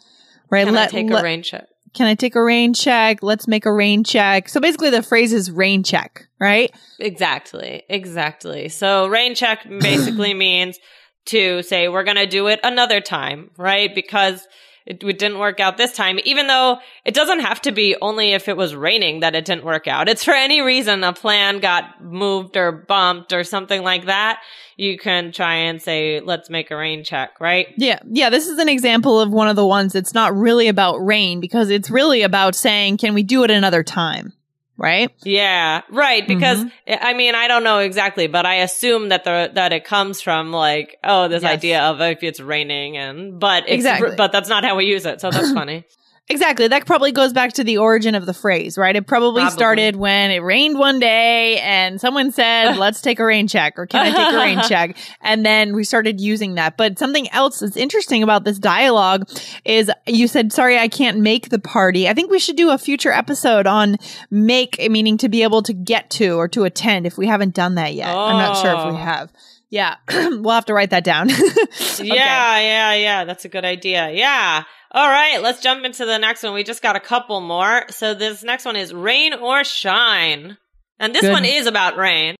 Right. 0.50 0.64
Can 0.66 0.74
I 0.74 0.80
Let- 0.80 0.90
take 0.90 1.10
let- 1.10 1.20
a 1.20 1.24
rain 1.24 1.42
check? 1.42 1.66
Can 1.92 2.06
I 2.06 2.14
take 2.14 2.36
a 2.36 2.42
rain 2.42 2.72
check? 2.72 3.20
Let's 3.20 3.48
make 3.48 3.66
a 3.66 3.72
rain 3.72 4.04
check. 4.04 4.48
So 4.48 4.60
basically 4.60 4.90
the 4.90 5.02
phrase 5.02 5.32
is 5.32 5.50
rain 5.50 5.82
check, 5.82 6.28
right? 6.40 6.70
Exactly, 7.00 7.82
exactly. 7.88 8.68
So 8.68 9.08
rain 9.08 9.34
check 9.34 9.68
basically 9.68 10.32
means 10.46 10.78
to 11.26 11.62
say 11.62 11.88
we're 11.88 12.04
going 12.04 12.16
to 12.16 12.26
do 12.26 12.46
it 12.48 12.60
another 12.62 13.00
time, 13.00 13.50
right? 13.56 13.94
Because 13.94 14.46
it, 14.86 15.02
it 15.04 15.18
didn't 15.18 15.38
work 15.38 15.60
out 15.60 15.76
this 15.76 15.92
time, 15.92 16.18
even 16.24 16.46
though 16.46 16.78
it 17.04 17.14
doesn't 17.14 17.40
have 17.40 17.60
to 17.62 17.72
be 17.72 17.96
only 18.00 18.32
if 18.32 18.48
it 18.48 18.56
was 18.56 18.74
raining 18.74 19.20
that 19.20 19.34
it 19.34 19.44
didn't 19.44 19.64
work 19.64 19.86
out. 19.86 20.08
It's 20.08 20.24
for 20.24 20.32
any 20.32 20.60
reason 20.60 21.04
a 21.04 21.12
plan 21.12 21.60
got 21.60 22.02
moved 22.02 22.56
or 22.56 22.72
bumped 22.72 23.32
or 23.32 23.44
something 23.44 23.82
like 23.82 24.06
that. 24.06 24.40
You 24.76 24.98
can 24.98 25.30
try 25.32 25.56
and 25.56 25.80
say, 25.80 26.20
let's 26.20 26.48
make 26.48 26.70
a 26.70 26.76
rain 26.76 27.04
check, 27.04 27.38
right? 27.40 27.68
Yeah. 27.76 28.00
Yeah. 28.10 28.30
This 28.30 28.48
is 28.48 28.58
an 28.58 28.68
example 28.68 29.20
of 29.20 29.30
one 29.30 29.48
of 29.48 29.56
the 29.56 29.66
ones 29.66 29.92
that's 29.92 30.14
not 30.14 30.34
really 30.34 30.68
about 30.68 30.96
rain 30.96 31.40
because 31.40 31.68
it's 31.68 31.90
really 31.90 32.22
about 32.22 32.54
saying, 32.54 32.96
can 32.96 33.12
we 33.12 33.22
do 33.22 33.44
it 33.44 33.50
another 33.50 33.82
time? 33.82 34.32
Right? 34.80 35.12
Yeah, 35.22 35.82
right. 35.90 36.26
Because 36.26 36.58
mm-hmm. 36.58 36.94
I 37.00 37.12
mean, 37.12 37.34
I 37.34 37.48
don't 37.48 37.62
know 37.62 37.78
exactly, 37.80 38.26
but 38.26 38.46
I 38.46 38.56
assume 38.56 39.10
that 39.10 39.24
the 39.24 39.50
that 39.54 39.72
it 39.72 39.84
comes 39.84 40.22
from 40.22 40.52
like, 40.52 40.96
oh, 41.04 41.28
this 41.28 41.42
yes. 41.42 41.52
idea 41.52 41.82
of 41.82 42.00
if 42.00 42.22
it's 42.22 42.40
raining 42.40 42.96
and 42.96 43.38
but 43.38 43.68
exactly. 43.68 44.16
but 44.16 44.32
that's 44.32 44.48
not 44.48 44.64
how 44.64 44.76
we 44.76 44.86
use 44.86 45.04
it. 45.04 45.20
So 45.20 45.30
that's 45.30 45.52
funny. 45.60 45.84
Exactly. 46.30 46.68
That 46.68 46.86
probably 46.86 47.10
goes 47.10 47.32
back 47.32 47.54
to 47.54 47.64
the 47.64 47.78
origin 47.78 48.14
of 48.14 48.24
the 48.24 48.32
phrase, 48.32 48.78
right? 48.78 48.94
It 48.94 49.04
probably, 49.08 49.42
probably, 49.42 49.52
started 49.52 49.96
when 49.96 50.30
it 50.30 50.38
rained 50.38 50.78
one 50.78 51.00
day 51.00 51.58
and 51.58 52.00
someone 52.00 52.30
said, 52.30 52.76
let's 52.78 53.00
take 53.00 53.18
a 53.18 53.24
rain 53.24 53.48
check 53.48 53.76
or 53.76 53.86
can 53.86 54.06
I 54.06 54.10
take 54.10 54.34
a 54.34 54.38
rain 54.38 54.60
check? 54.68 54.96
And 55.20 55.44
then 55.44 55.74
we 55.74 55.82
started 55.82 56.20
using 56.20 56.54
that. 56.54 56.76
But 56.76 57.00
something 57.00 57.28
else 57.30 57.58
that's 57.58 57.76
interesting 57.76 58.22
about 58.22 58.44
this 58.44 58.60
dialogue 58.60 59.28
is 59.64 59.90
you 60.06 60.28
said, 60.28 60.52
sorry, 60.52 60.78
I 60.78 60.86
can't 60.86 61.18
make 61.18 61.48
the 61.48 61.58
party. 61.58 62.08
I 62.08 62.14
think 62.14 62.30
we 62.30 62.38
should 62.38 62.56
do 62.56 62.70
a 62.70 62.78
future 62.78 63.10
episode 63.10 63.66
on 63.66 63.96
make, 64.30 64.78
meaning 64.88 65.18
to 65.18 65.28
be 65.28 65.42
able 65.42 65.62
to 65.64 65.72
get 65.72 66.10
to 66.10 66.36
or 66.36 66.46
to 66.48 66.62
attend 66.62 67.06
if 67.06 67.18
we 67.18 67.26
haven't 67.26 67.54
done 67.54 67.74
that 67.74 67.94
yet. 67.94 68.14
Oh. 68.14 68.26
I'm 68.26 68.36
not 68.36 68.56
sure 68.56 68.70
if 68.70 68.84
we 68.84 69.00
oh. 69.00 69.04
have. 69.04 69.32
Yeah. 69.68 69.96
we'll 70.10 70.50
have 70.50 70.66
to 70.66 70.74
write 70.74 70.90
that 70.90 71.04
down. 71.04 71.30
okay. 71.32 72.04
Yeah, 72.04 72.60
yeah, 72.60 72.94
yeah. 72.94 73.24
That's 73.24 73.44
a 73.44 73.48
good 73.48 73.64
idea. 73.64 74.10
Yeah. 74.10 74.64
All 74.92 75.08
right, 75.08 75.40
let's 75.40 75.60
jump 75.60 75.84
into 75.84 76.04
the 76.04 76.18
next 76.18 76.42
one. 76.42 76.52
We 76.52 76.64
just 76.64 76.82
got 76.82 76.96
a 76.96 77.00
couple 77.00 77.40
more. 77.40 77.84
So 77.90 78.14
this 78.14 78.42
next 78.42 78.64
one 78.64 78.74
is 78.74 78.92
rain 78.92 79.34
or 79.34 79.62
shine. 79.62 80.58
And 80.98 81.14
this 81.14 81.22
Good. 81.22 81.32
one 81.32 81.44
is 81.44 81.66
about 81.66 81.96
rain. 81.96 82.34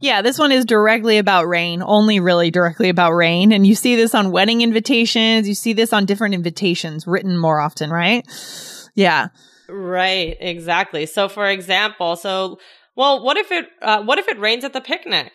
Yeah, 0.00 0.20
this 0.20 0.38
one 0.38 0.52
is 0.52 0.64
directly 0.64 1.18
about 1.18 1.46
rain, 1.46 1.82
only 1.82 2.20
really 2.20 2.50
directly 2.50 2.88
about 2.88 3.12
rain. 3.12 3.52
And 3.52 3.66
you 3.66 3.74
see 3.74 3.96
this 3.96 4.14
on 4.14 4.32
wedding 4.32 4.60
invitations. 4.60 5.48
You 5.48 5.54
see 5.54 5.72
this 5.72 5.92
on 5.92 6.06
different 6.06 6.34
invitations 6.34 7.06
written 7.06 7.38
more 7.38 7.60
often, 7.60 7.90
right? 7.90 8.26
Yeah. 8.94 9.28
Right, 9.68 10.36
exactly. 10.40 11.06
So 11.06 11.28
for 11.28 11.46
example, 11.46 12.16
so, 12.16 12.58
well, 12.96 13.24
what 13.24 13.36
if 13.36 13.52
it, 13.52 13.66
uh, 13.80 14.02
what 14.02 14.18
if 14.18 14.28
it 14.28 14.38
rains 14.38 14.64
at 14.64 14.72
the 14.72 14.80
picnic? 14.80 15.32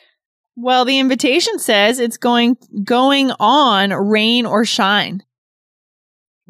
Well, 0.55 0.83
the 0.83 0.99
invitation 0.99 1.59
says 1.59 1.99
it's 1.99 2.17
going, 2.17 2.57
going 2.83 3.31
on 3.39 3.91
rain 3.91 4.45
or 4.45 4.65
shine. 4.65 5.23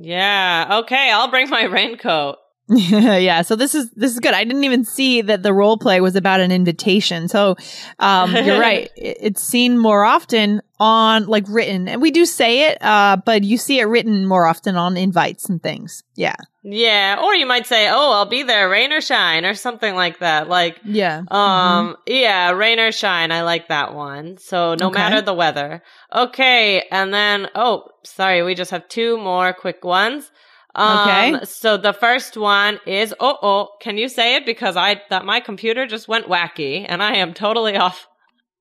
Yeah. 0.01 0.79
Okay. 0.81 1.12
I'll 1.12 1.29
bring 1.29 1.50
my 1.50 1.63
raincoat. 1.77 2.38
yeah, 2.70 3.41
so 3.41 3.58
this 3.58 3.75
is 3.75 3.91
this 3.91 4.13
is 4.13 4.20
good. 4.20 4.34
I 4.34 4.46
didn't 4.46 4.63
even 4.63 4.86
see 4.86 5.22
that 5.24 5.43
the 5.43 5.51
role 5.51 5.77
play 5.77 6.00
was 6.00 6.15
about 6.15 6.39
an 6.39 6.53
invitation. 6.53 7.27
So 7.27 7.58
um, 8.00 8.34
you're 8.34 8.60
right; 8.62 8.89
it's 8.96 9.43
seen 9.43 9.77
more 9.77 10.05
often 10.05 10.62
on 10.82 11.28
like 11.28 11.46
written, 11.48 11.88
and 11.88 12.02
we 12.02 12.10
do 12.10 12.26
say 12.26 12.72
it, 12.72 12.84
uh, 12.84 13.16
but 13.24 13.44
you 13.44 13.58
see 13.58 13.80
it 13.80 13.86
written 13.86 14.28
more 14.28 14.48
often 14.48 14.76
on 14.76 14.98
invites 14.98 15.48
and 15.48 15.62
things. 15.62 16.04
Yeah, 16.16 16.36
yeah, 16.64 17.22
or 17.24 17.36
you 17.36 17.46
might 17.46 17.68
say, 17.68 17.88
"Oh, 17.88 18.12
I'll 18.14 18.26
be 18.26 18.42
there, 18.42 18.68
rain 18.68 18.92
or 18.92 19.00
shine," 19.00 19.46
or 19.46 19.54
something 19.54 19.94
like 19.94 20.20
that. 20.20 20.50
Like, 20.50 20.80
yeah, 20.84 21.20
um, 21.30 21.94
mm-hmm. 21.94 21.94
yeah, 22.08 22.52
rain 22.52 22.80
or 22.80 22.92
shine. 22.92 23.32
I 23.32 23.44
like 23.44 23.68
that 23.68 23.94
one. 23.94 24.38
So 24.40 24.74
no 24.74 24.88
okay. 24.88 24.98
matter 24.98 25.22
the 25.22 25.36
weather. 25.36 25.84
Okay, 26.12 26.84
and 26.92 27.14
then 27.14 27.48
oh, 27.54 27.86
sorry, 28.04 28.42
we 28.42 28.56
just 28.56 28.72
have 28.72 28.88
two 28.88 29.18
more 29.18 29.54
quick 29.54 29.86
ones. 29.86 30.32
Um, 30.74 31.08
okay. 31.08 31.46
So 31.46 31.78
the 31.78 31.94
first 31.94 32.38
one 32.38 32.80
is 32.88 33.14
oh 33.20 33.38
oh. 33.44 33.70
Can 33.80 34.00
you 34.00 34.10
say 34.10 34.36
it 34.36 34.48
because 34.48 34.76
I 34.76 35.00
that 35.12 35.26
my 35.26 35.42
computer 35.42 35.86
just 35.86 36.08
went 36.08 36.26
wacky 36.26 36.88
and 36.90 37.04
I 37.04 37.18
am 37.18 37.36
totally 37.36 37.78
off. 37.86 38.08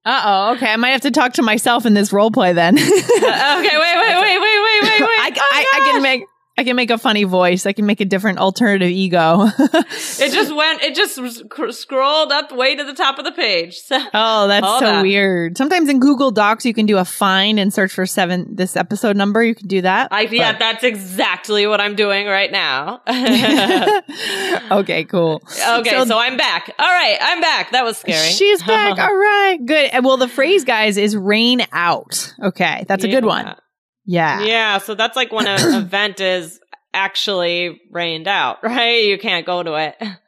Uh 0.05 0.23
oh. 0.25 0.55
Okay, 0.55 0.73
I 0.73 0.77
might 0.77 0.91
have 0.91 1.03
to 1.03 1.11
talk 1.11 1.35
to 1.35 1.43
myself 1.43 1.85
in 1.85 1.93
this 1.95 2.13
role 2.13 2.31
play 2.31 2.53
then. 2.53 2.79
uh, 2.79 2.81
okay. 2.83 2.91
Wait. 2.91 3.97
Wait. 3.97 4.17
Wait. 4.17 4.39
Wait. 4.41 4.41
Wait. 4.41 4.83
Wait. 4.83 5.01
Wait. 5.01 5.21
I, 5.21 5.33
oh, 5.37 5.49
I, 5.53 5.67
I 5.75 5.91
can 5.93 6.03
make. 6.03 6.25
I 6.61 6.63
can 6.63 6.77
make 6.77 6.91
a 6.91 6.99
funny 6.99 7.25
voice. 7.25 7.65
I 7.65 7.73
can 7.73 7.87
make 7.87 8.03
a 8.03 8.05
different 8.05 8.39
alternative 8.39 8.91
ego. 8.91 9.47
it 9.59 10.31
just 10.31 10.55
went, 10.55 10.83
it 10.83 10.95
just 10.95 11.15
sc- 11.15 11.71
scrolled 11.71 12.33
up 12.33 12.53
way 12.53 12.77
to 12.77 12.85
the 12.85 12.93
top 12.93 13.19
of 13.19 13.25
the 13.25 13.33
page. 13.33 13.79
So, 13.79 13.99
oh, 14.13 14.47
that's 14.47 14.67
so 14.67 14.81
that. 14.81 15.01
weird. 15.01 15.57
Sometimes 15.57 15.89
in 15.89 16.01
Google 16.01 16.31
Docs, 16.31 16.67
you 16.67 16.75
can 16.75 16.85
do 16.85 16.99
a 16.99 17.05
find 17.07 17.59
and 17.59 17.73
search 17.73 17.95
for 17.95 18.05
seven, 18.05 18.57
this 18.57 18.77
episode 18.77 19.17
number. 19.17 19.43
You 19.43 19.55
can 19.55 19.69
do 19.69 19.81
that. 19.81 20.09
I, 20.11 20.25
yeah, 20.31 20.59
that's 20.59 20.85
exactly 20.85 21.67
what 21.67 21.81
I'm 21.81 21.95
doing 21.95 22.27
right 22.27 22.53
now. 22.53 23.01
okay, 24.71 25.05
cool. 25.05 25.41
Okay, 25.47 25.91
so, 25.93 26.05
so, 26.05 26.19
I'm 26.19 26.37
back. 26.37 26.75
All 26.79 26.93
right, 26.93 27.17
I'm 27.23 27.41
back. 27.41 27.73
That 27.73 27.85
was 27.87 27.97
scary. 27.97 28.33
She's 28.33 28.63
back. 28.63 28.99
All 28.99 29.17
right, 29.17 29.59
good. 29.65 30.05
Well, 30.05 30.19
the 30.19 30.29
phrase, 30.29 30.65
guys, 30.65 30.99
is 30.99 31.17
rain 31.17 31.63
out. 31.73 32.35
Okay, 32.43 32.85
that's 32.87 33.05
a 33.05 33.09
good 33.09 33.25
one. 33.25 33.57
Yeah. 34.05 34.43
Yeah. 34.43 34.79
So 34.79 34.95
that's 34.95 35.17
like 35.17 35.33
when 35.33 35.47
an 35.47 35.75
event 35.85 36.21
is 36.21 36.61
actually 36.93 37.81
rained 37.91 38.29
out, 38.29 38.59
right? 38.63 39.05
You 39.05 39.19
can't 39.19 39.47
go 39.47 39.63
to 39.63 39.75
it. 39.75 39.97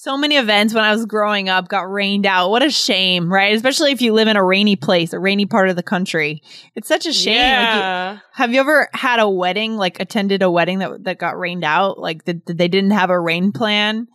So 0.00 0.16
many 0.16 0.36
events 0.36 0.72
when 0.72 0.84
I 0.84 0.92
was 0.92 1.06
growing 1.06 1.48
up 1.48 1.66
got 1.66 1.90
rained 1.90 2.24
out. 2.24 2.50
What 2.50 2.62
a 2.62 2.70
shame, 2.70 3.32
right? 3.32 3.56
Especially 3.56 3.90
if 3.90 4.00
you 4.00 4.12
live 4.12 4.28
in 4.28 4.36
a 4.36 4.44
rainy 4.44 4.76
place, 4.76 5.12
a 5.12 5.18
rainy 5.18 5.44
part 5.44 5.70
of 5.70 5.74
the 5.74 5.82
country. 5.82 6.40
It's 6.76 6.86
such 6.86 7.04
a 7.04 7.12
shame. 7.12 7.34
Yeah. 7.34 8.10
Like 8.12 8.14
you, 8.14 8.22
have 8.34 8.52
you 8.52 8.60
ever 8.60 8.88
had 8.92 9.18
a 9.18 9.28
wedding, 9.28 9.76
like 9.76 9.98
attended 9.98 10.40
a 10.44 10.50
wedding 10.52 10.78
that 10.78 11.02
that 11.02 11.18
got 11.18 11.36
rained 11.36 11.64
out? 11.64 11.98
Like 11.98 12.24
did 12.24 12.46
they 12.46 12.68
didn't 12.68 12.92
have 12.92 13.10
a 13.10 13.18
rain 13.18 13.50
plan? 13.50 14.06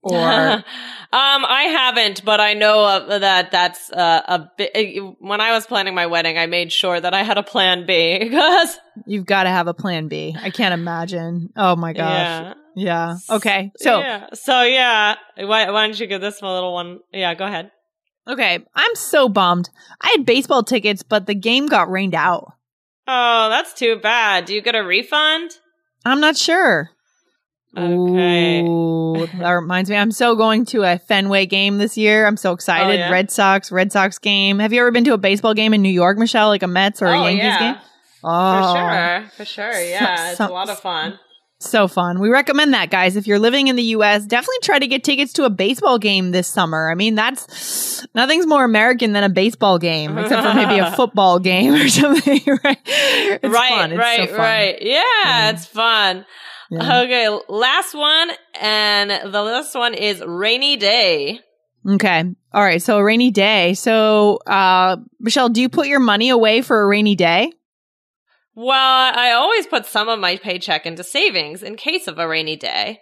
Or 0.00 0.64
um, 1.10 1.46
I 1.46 1.62
haven't, 1.62 2.22
but 2.22 2.38
I 2.38 2.52
know 2.52 3.18
that 3.18 3.50
that's 3.50 3.90
uh, 3.90 4.22
a 4.28 4.50
bit. 4.58 4.72
Uh, 4.76 5.12
when 5.20 5.40
I 5.40 5.52
was 5.52 5.66
planning 5.66 5.94
my 5.94 6.06
wedding, 6.06 6.36
I 6.36 6.44
made 6.44 6.70
sure 6.70 7.00
that 7.00 7.14
I 7.14 7.22
had 7.22 7.38
a 7.38 7.42
plan 7.42 7.86
B 7.86 8.18
because 8.20 8.78
you've 9.06 9.24
got 9.24 9.44
to 9.44 9.48
have 9.48 9.68
a 9.68 9.74
plan 9.74 10.08
B. 10.08 10.36
I 10.38 10.50
can't 10.50 10.74
imagine. 10.74 11.50
Oh 11.56 11.76
my 11.76 11.94
gosh. 11.94 12.54
Yeah. 12.76 13.16
yeah. 13.30 13.36
Okay. 13.36 13.72
So 13.78 14.00
yeah. 14.00 14.26
So 14.34 14.62
yeah. 14.62 15.14
Why, 15.38 15.70
why 15.70 15.86
don't 15.86 15.98
you 15.98 16.06
give 16.06 16.20
this 16.20 16.42
a 16.42 16.46
little 16.46 16.74
one? 16.74 17.00
Yeah. 17.10 17.34
Go 17.34 17.46
ahead. 17.46 17.70
Okay. 18.28 18.58
I'm 18.74 18.94
so 18.94 19.30
bummed. 19.30 19.70
I 20.02 20.14
had 20.16 20.26
baseball 20.26 20.62
tickets, 20.62 21.02
but 21.02 21.26
the 21.26 21.34
game 21.34 21.68
got 21.68 21.90
rained 21.90 22.14
out. 22.14 22.52
Oh, 23.06 23.48
that's 23.48 23.72
too 23.72 23.96
bad. 23.96 24.44
Do 24.44 24.54
you 24.54 24.60
get 24.60 24.74
a 24.74 24.84
refund? 24.84 25.52
I'm 26.04 26.20
not 26.20 26.36
sure. 26.36 26.90
Okay. 27.82 28.62
Ooh, 28.62 29.26
that 29.38 29.50
reminds 29.50 29.90
me. 29.90 29.96
I'm 29.96 30.10
so 30.12 30.34
going 30.34 30.64
to 30.66 30.82
a 30.82 30.98
Fenway 30.98 31.46
game 31.46 31.78
this 31.78 31.96
year. 31.96 32.26
I'm 32.26 32.36
so 32.36 32.52
excited. 32.52 32.92
Oh, 32.92 33.04
yeah? 33.04 33.10
Red 33.10 33.30
Sox, 33.30 33.70
Red 33.70 33.92
Sox 33.92 34.18
game. 34.18 34.58
Have 34.58 34.72
you 34.72 34.80
ever 34.80 34.90
been 34.90 35.04
to 35.04 35.14
a 35.14 35.18
baseball 35.18 35.54
game 35.54 35.74
in 35.74 35.82
New 35.82 35.88
York, 35.88 36.18
Michelle? 36.18 36.48
Like 36.48 36.62
a 36.62 36.68
Mets 36.68 37.02
or 37.02 37.06
oh, 37.06 37.12
a 37.12 37.24
Yankees 37.24 37.44
yeah. 37.44 37.58
game? 37.58 37.82
Oh, 38.24 38.72
for 38.72 38.78
sure. 38.78 39.30
For 39.36 39.44
sure. 39.44 39.80
Yeah. 39.80 40.16
So, 40.34 40.44
it's 40.44 40.50
a 40.50 40.52
lot 40.52 40.68
of 40.68 40.78
fun. 40.80 41.18
So 41.60 41.88
fun. 41.88 42.20
We 42.20 42.28
recommend 42.28 42.72
that, 42.74 42.88
guys. 42.88 43.16
If 43.16 43.26
you're 43.26 43.40
living 43.40 43.66
in 43.66 43.74
the 43.74 43.82
US, 43.82 44.24
definitely 44.24 44.58
try 44.62 44.78
to 44.78 44.86
get 44.86 45.02
tickets 45.02 45.32
to 45.34 45.44
a 45.44 45.50
baseball 45.50 45.98
game 45.98 46.30
this 46.30 46.46
summer. 46.46 46.88
I 46.88 46.94
mean, 46.94 47.16
that's 47.16 48.06
nothing's 48.14 48.46
more 48.46 48.64
American 48.64 49.12
than 49.12 49.24
a 49.24 49.28
baseball 49.28 49.78
game, 49.80 50.16
except 50.18 50.46
for 50.46 50.54
maybe 50.54 50.78
a 50.78 50.92
football 50.96 51.40
game 51.40 51.74
or 51.74 51.88
something, 51.88 52.42
right? 52.62 52.78
It's 52.86 53.44
right, 53.44 53.70
fun. 53.70 53.90
It's 53.90 53.98
right, 53.98 54.20
so 54.20 54.26
fun. 54.26 54.38
right. 54.38 54.78
Yeah, 54.80 55.02
mm. 55.02 55.54
it's 55.54 55.66
fun. 55.66 56.26
Yeah. 56.70 57.02
Okay, 57.02 57.38
last 57.48 57.94
one, 57.94 58.30
and 58.60 59.32
the 59.32 59.42
last 59.42 59.74
one 59.74 59.94
is 59.94 60.22
rainy 60.24 60.76
day. 60.76 61.40
Okay. 61.88 62.24
All 62.52 62.62
right. 62.62 62.82
So 62.82 62.98
a 62.98 63.04
rainy 63.04 63.30
day. 63.30 63.74
So, 63.74 64.36
uh, 64.46 64.96
Michelle, 65.20 65.48
do 65.48 65.60
you 65.60 65.68
put 65.68 65.86
your 65.86 66.00
money 66.00 66.28
away 66.28 66.60
for 66.60 66.82
a 66.82 66.86
rainy 66.86 67.14
day? 67.14 67.52
Well, 68.54 69.12
I 69.14 69.32
always 69.32 69.68
put 69.68 69.86
some 69.86 70.08
of 70.08 70.18
my 70.18 70.36
paycheck 70.36 70.84
into 70.84 71.04
savings 71.04 71.62
in 71.62 71.76
case 71.76 72.08
of 72.08 72.18
a 72.18 72.26
rainy 72.26 72.56
day. 72.56 72.98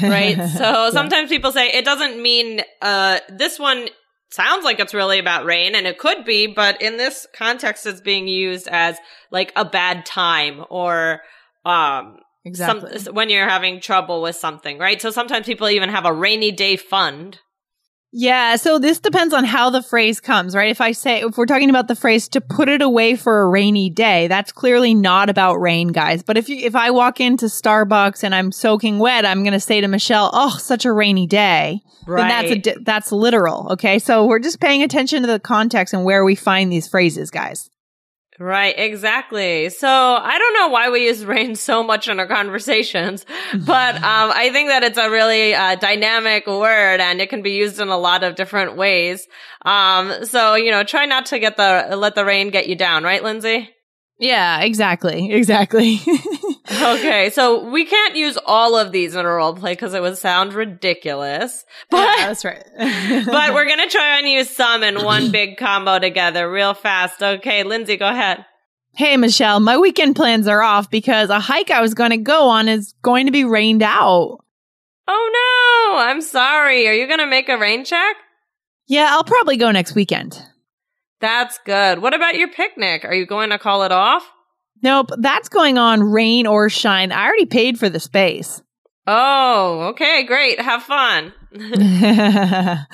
Right. 0.00 0.36
so 0.56 0.90
sometimes 0.90 1.28
people 1.28 1.50
say 1.50 1.70
it 1.70 1.84
doesn't 1.84 2.22
mean, 2.22 2.62
uh, 2.80 3.18
this 3.28 3.58
one 3.58 3.88
sounds 4.30 4.64
like 4.64 4.78
it's 4.78 4.94
really 4.94 5.18
about 5.18 5.44
rain 5.44 5.74
and 5.74 5.88
it 5.88 5.98
could 5.98 6.24
be, 6.24 6.46
but 6.46 6.80
in 6.80 6.96
this 6.96 7.26
context, 7.34 7.86
it's 7.86 8.00
being 8.00 8.28
used 8.28 8.68
as 8.68 8.96
like 9.32 9.52
a 9.56 9.64
bad 9.64 10.06
time 10.06 10.64
or, 10.70 11.22
um, 11.64 12.20
Exactly. 12.44 12.98
Some, 12.98 13.14
when 13.14 13.28
you're 13.28 13.48
having 13.48 13.80
trouble 13.80 14.22
with 14.22 14.36
something, 14.36 14.78
right? 14.78 15.00
So 15.00 15.10
sometimes 15.10 15.46
people 15.46 15.68
even 15.68 15.90
have 15.90 16.06
a 16.06 16.12
rainy 16.12 16.50
day 16.50 16.76
fund. 16.76 17.38
Yeah, 18.12 18.56
so 18.56 18.80
this 18.80 18.98
depends 18.98 19.32
on 19.32 19.44
how 19.44 19.70
the 19.70 19.84
phrase 19.84 20.18
comes, 20.18 20.56
right? 20.56 20.70
If 20.70 20.80
I 20.80 20.90
say, 20.90 21.20
if 21.20 21.38
we're 21.38 21.46
talking 21.46 21.70
about 21.70 21.86
the 21.86 21.94
phrase 21.94 22.28
to 22.30 22.40
put 22.40 22.68
it 22.68 22.82
away 22.82 23.14
for 23.14 23.42
a 23.42 23.48
rainy 23.48 23.88
day, 23.88 24.26
that's 24.26 24.50
clearly 24.50 24.94
not 24.94 25.30
about 25.30 25.60
rain, 25.60 25.88
guys. 25.88 26.24
But 26.24 26.36
if 26.36 26.48
you, 26.48 26.56
if 26.56 26.74
I 26.74 26.90
walk 26.90 27.20
into 27.20 27.46
Starbucks 27.46 28.24
and 28.24 28.34
I'm 28.34 28.50
soaking 28.50 28.98
wet, 28.98 29.24
I'm 29.24 29.44
going 29.44 29.52
to 29.52 29.60
say 29.60 29.80
to 29.80 29.86
Michelle, 29.86 30.30
oh, 30.32 30.56
such 30.58 30.84
a 30.84 30.92
rainy 30.92 31.28
day. 31.28 31.82
Right. 32.04 32.28
Then 32.28 32.28
that's 32.28 32.68
a, 32.68 32.80
that's 32.82 33.12
literal. 33.12 33.68
Okay. 33.74 34.00
So 34.00 34.26
we're 34.26 34.40
just 34.40 34.58
paying 34.58 34.82
attention 34.82 35.22
to 35.22 35.28
the 35.28 35.38
context 35.38 35.94
and 35.94 36.04
where 36.04 36.24
we 36.24 36.34
find 36.34 36.72
these 36.72 36.88
phrases, 36.88 37.30
guys. 37.30 37.70
Right, 38.40 38.74
exactly. 38.74 39.68
So 39.68 39.86
I 39.86 40.38
don't 40.38 40.54
know 40.54 40.68
why 40.68 40.88
we 40.88 41.04
use 41.04 41.22
rain 41.26 41.56
so 41.56 41.82
much 41.82 42.08
in 42.08 42.18
our 42.18 42.26
conversations, 42.26 43.26
but 43.54 43.96
um, 43.96 44.02
I 44.02 44.48
think 44.50 44.70
that 44.70 44.82
it's 44.82 44.96
a 44.96 45.10
really 45.10 45.54
uh, 45.54 45.74
dynamic 45.74 46.46
word 46.46 47.00
and 47.00 47.20
it 47.20 47.28
can 47.28 47.42
be 47.42 47.50
used 47.52 47.78
in 47.80 47.88
a 47.88 47.98
lot 47.98 48.24
of 48.24 48.36
different 48.36 48.76
ways. 48.76 49.28
Um, 49.66 50.24
so 50.24 50.54
you 50.54 50.70
know, 50.70 50.84
try 50.84 51.04
not 51.04 51.26
to 51.26 51.38
get 51.38 51.58
the 51.58 51.94
let 51.94 52.14
the 52.14 52.24
rain 52.24 52.48
get 52.48 52.66
you 52.66 52.76
down, 52.76 53.04
right, 53.04 53.22
Lindsay? 53.22 53.68
Yeah, 54.18 54.60
exactly, 54.62 55.30
exactly. 55.32 56.00
okay, 56.70 57.30
so 57.30 57.68
we 57.70 57.84
can't 57.84 58.16
use 58.16 58.38
all 58.46 58.76
of 58.76 58.92
these 58.92 59.14
in 59.14 59.24
a 59.24 59.28
role 59.28 59.54
play 59.54 59.72
because 59.72 59.94
it 59.94 60.02
would 60.02 60.18
sound 60.18 60.54
ridiculous. 60.54 61.64
But 61.90 62.18
yeah, 62.18 62.26
that's 62.26 62.44
right. 62.44 62.64
but 63.26 63.54
we're 63.54 63.68
gonna 63.68 63.88
try 63.88 64.18
and 64.18 64.28
use 64.28 64.50
some 64.50 64.82
in 64.82 65.02
one 65.02 65.30
big 65.30 65.56
combo 65.56 65.98
together 65.98 66.50
real 66.50 66.74
fast. 66.74 67.22
Okay, 67.22 67.64
Lindsay, 67.64 67.96
go 67.96 68.08
ahead. 68.08 68.44
Hey, 68.94 69.16
Michelle, 69.16 69.60
my 69.60 69.78
weekend 69.78 70.16
plans 70.16 70.48
are 70.48 70.62
off 70.62 70.90
because 70.90 71.30
a 71.30 71.38
hike 71.38 71.70
I 71.70 71.80
was 71.80 71.94
going 71.94 72.10
to 72.10 72.16
go 72.16 72.48
on 72.48 72.68
is 72.68 72.92
going 73.02 73.26
to 73.26 73.32
be 73.32 73.44
rained 73.44 73.82
out. 73.84 74.38
Oh 75.06 75.92
no, 75.92 75.98
I'm 75.98 76.20
sorry. 76.20 76.88
Are 76.88 76.92
you 76.92 77.06
going 77.06 77.20
to 77.20 77.26
make 77.26 77.48
a 77.48 77.56
rain 77.56 77.84
check? 77.84 78.16
Yeah, 78.86 79.08
I'll 79.12 79.24
probably 79.24 79.56
go 79.56 79.70
next 79.70 79.94
weekend. 79.94 80.40
That's 81.20 81.58
good. 81.64 82.00
What 82.00 82.14
about 82.14 82.36
your 82.36 82.48
picnic? 82.48 83.04
Are 83.04 83.14
you 83.14 83.26
going 83.26 83.50
to 83.50 83.58
call 83.58 83.84
it 83.84 83.92
off? 83.92 84.28
Nope, 84.82 85.10
that's 85.18 85.48
going 85.48 85.76
on 85.78 86.02
rain 86.02 86.46
or 86.46 86.68
shine. 86.70 87.12
I 87.12 87.24
already 87.26 87.46
paid 87.46 87.78
for 87.78 87.88
the 87.88 88.00
space. 88.00 88.62
Oh, 89.06 89.88
okay, 89.90 90.24
great. 90.24 90.60
Have 90.60 90.82
fun. 90.82 91.32
yeah, 91.52 92.84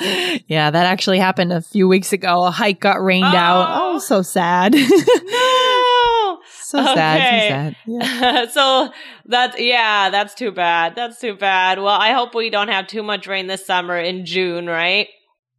that 0.71 0.75
actually 0.75 1.19
happened 1.19 1.53
a 1.53 1.61
few 1.61 1.87
weeks 1.89 2.13
ago. 2.13 2.45
A 2.45 2.51
hike 2.51 2.81
got 2.81 3.03
rained 3.03 3.27
Oh. 3.27 3.37
out. 3.37 3.69
Oh, 3.83 3.99
so 3.99 4.23
sad. 4.23 4.73
no. 4.75 6.39
so 6.59 6.83
sad. 6.85 6.97
So 6.97 7.49
sad. 7.49 7.77
Yeah. 7.87 8.47
so 8.51 8.91
that's 9.27 9.61
yeah, 9.61 10.11
that's 10.11 10.35
too 10.35 10.53
bad. 10.53 10.95
That's 10.97 11.21
too 11.21 11.35
bad. 11.35 11.79
Well, 11.79 11.89
I 12.01 12.13
hope 12.13 12.35
we 12.35 12.51
don't 12.51 12.69
have 12.69 12.87
too 12.87 13.03
much 13.03 13.27
rain 13.27 13.47
this 13.47 13.67
summer 13.67 13.99
in 13.99 14.25
June, 14.25 14.67
right? 14.67 15.09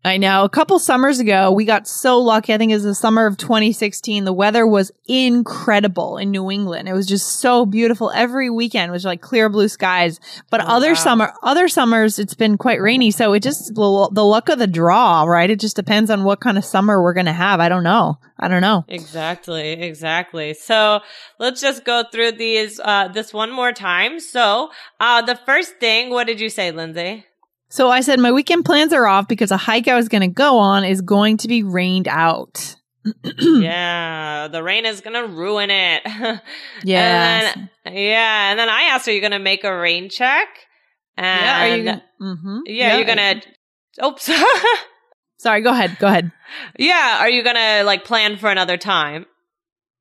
I 0.07 0.17
know. 0.17 0.43
A 0.45 0.49
couple 0.49 0.79
summers 0.79 1.19
ago, 1.19 1.51
we 1.51 1.65
got 1.65 1.87
so 1.87 2.19
lucky. 2.19 2.53
I 2.53 2.57
think 2.57 2.71
it 2.71 2.75
was 2.75 2.83
the 2.83 2.95
summer 2.95 3.25
of 3.25 3.35
2016. 3.37 4.23
The 4.23 4.31
weather 4.33 4.65
was 4.65 4.91
incredible 5.07 6.17
in 6.17 6.31
New 6.31 6.49
England. 6.49 6.87
It 6.87 6.93
was 6.93 7.05
just 7.05 7.39
so 7.41 7.65
beautiful. 7.65 8.09
Every 8.11 8.49
weekend 8.49 8.91
was 8.91 9.05
like 9.05 9.21
clear 9.21 9.49
blue 9.49 9.67
skies. 9.67 10.19
But 10.49 10.61
Oh, 10.61 10.67
other 10.67 10.89
wow. 10.89 10.93
summer, 10.95 11.33
other 11.43 11.67
summers, 11.67 12.19
it's 12.19 12.33
been 12.33 12.57
quite 12.57 12.81
rainy. 12.81 13.11
So 13.11 13.33
it 13.33 13.43
just 13.43 13.75
the, 13.75 14.09
the 14.11 14.23
luck 14.25 14.49
of 14.49 14.59
the 14.59 14.67
draw, 14.67 15.23
right? 15.23 15.49
It 15.49 15.59
just 15.59 15.75
depends 15.75 16.09
on 16.09 16.23
what 16.23 16.39
kind 16.39 16.57
of 16.57 16.65
summer 16.65 17.01
we're 17.01 17.13
gonna 17.13 17.33
have. 17.33 17.59
I 17.59 17.69
don't 17.69 17.83
know. 17.83 18.17
I 18.39 18.47
don't 18.47 18.61
know. 18.61 18.85
Exactly, 18.87 19.73
exactly. 19.73 20.53
So 20.53 21.01
let's 21.37 21.59
just 21.61 21.83
go 21.83 22.03
through 22.11 22.33
these 22.33 22.79
uh 22.83 23.09
this 23.09 23.33
one 23.33 23.51
more 23.51 23.73
time. 23.73 24.19
So 24.19 24.69
uh 24.99 25.21
the 25.21 25.35
first 25.35 25.77
thing, 25.79 26.09
what 26.11 26.27
did 26.27 26.39
you 26.39 26.49
say, 26.49 26.71
Lindsay? 26.71 27.25
So 27.69 27.89
I 27.89 28.01
said 28.01 28.19
my 28.19 28.31
weekend 28.31 28.65
plans 28.65 28.93
are 28.93 29.07
off 29.07 29.27
because 29.27 29.51
a 29.51 29.57
hike 29.57 29.87
I 29.87 29.95
was 29.95 30.07
gonna 30.07 30.27
go 30.27 30.57
on 30.57 30.83
is 30.83 31.01
going 31.01 31.37
to 31.37 31.47
be 31.47 31.63
rained 31.63 32.07
out. 32.07 32.75
yeah, 33.39 34.47
the 34.47 34.63
rain 34.63 34.85
is 34.85 35.01
gonna 35.01 35.27
ruin 35.27 35.69
it. 35.69 36.01
yeah, 36.83 37.53
yeah, 37.85 38.51
and 38.51 38.59
then 38.59 38.69
I 38.69 38.83
asked, 38.83 39.07
are 39.07 39.11
you 39.11 39.21
gonna 39.21 39.39
make 39.39 39.63
a 39.63 39.77
rain 39.77 40.09
check? 40.09 40.47
And 41.17 41.41
Yeah. 41.41 41.61
Are 41.61 41.77
you? 41.77 41.83
Gonna, 41.83 42.03
mm-hmm. 42.21 42.59
yeah, 42.65 42.97
you're 42.97 43.05
gonna. 43.05 43.41
Oops. 44.03 44.29
Sorry. 45.39 45.61
Go 45.61 45.71
ahead. 45.71 45.97
Go 45.99 46.07
ahead. 46.07 46.31
yeah, 46.77 47.17
are 47.19 47.29
you 47.29 47.43
gonna 47.43 47.83
like 47.83 48.05
plan 48.05 48.37
for 48.37 48.49
another 48.49 48.77
time? 48.77 49.25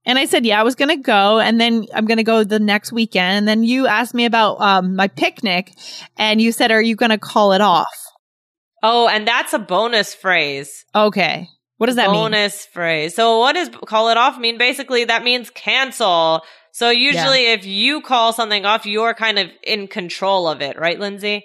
And 0.06 0.20
I 0.20 0.24
said, 0.24 0.46
yeah, 0.46 0.60
I 0.60 0.62
was 0.62 0.76
going 0.76 0.96
to 0.96 1.02
go 1.02 1.40
and 1.40 1.60
then 1.60 1.84
I'm 1.92 2.06
going 2.06 2.18
to 2.18 2.24
go 2.24 2.44
the 2.44 2.60
next 2.60 2.92
weekend. 2.92 3.38
And 3.38 3.48
then 3.48 3.64
you 3.64 3.88
asked 3.88 4.14
me 4.14 4.24
about 4.24 4.60
um, 4.60 4.94
my 4.94 5.08
picnic 5.08 5.72
and 6.16 6.40
you 6.40 6.52
said, 6.52 6.70
are 6.70 6.80
you 6.80 6.94
going 6.94 7.10
to 7.10 7.18
call 7.18 7.52
it 7.52 7.60
off? 7.60 7.88
Oh, 8.84 9.08
and 9.08 9.26
that's 9.26 9.52
a 9.52 9.58
bonus 9.58 10.14
phrase. 10.14 10.84
Okay. 10.94 11.48
What 11.78 11.88
does 11.88 11.96
that 11.96 12.10
mean? 12.10 12.20
bonus 12.20 12.66
phrase. 12.66 13.16
So 13.16 13.40
what 13.40 13.54
does 13.54 13.68
call 13.84 14.08
it 14.10 14.16
off 14.16 14.38
mean? 14.38 14.58
Basically, 14.58 15.04
that 15.04 15.24
means 15.24 15.50
cancel. 15.50 16.42
So 16.72 16.90
usually 16.90 17.52
if 17.52 17.66
you 17.66 18.00
call 18.00 18.32
something 18.32 18.64
off, 18.64 18.86
you're 18.86 19.12
kind 19.12 19.38
of 19.40 19.48
in 19.64 19.88
control 19.88 20.46
of 20.46 20.62
it, 20.62 20.78
right, 20.78 21.00
Lindsay? 21.00 21.44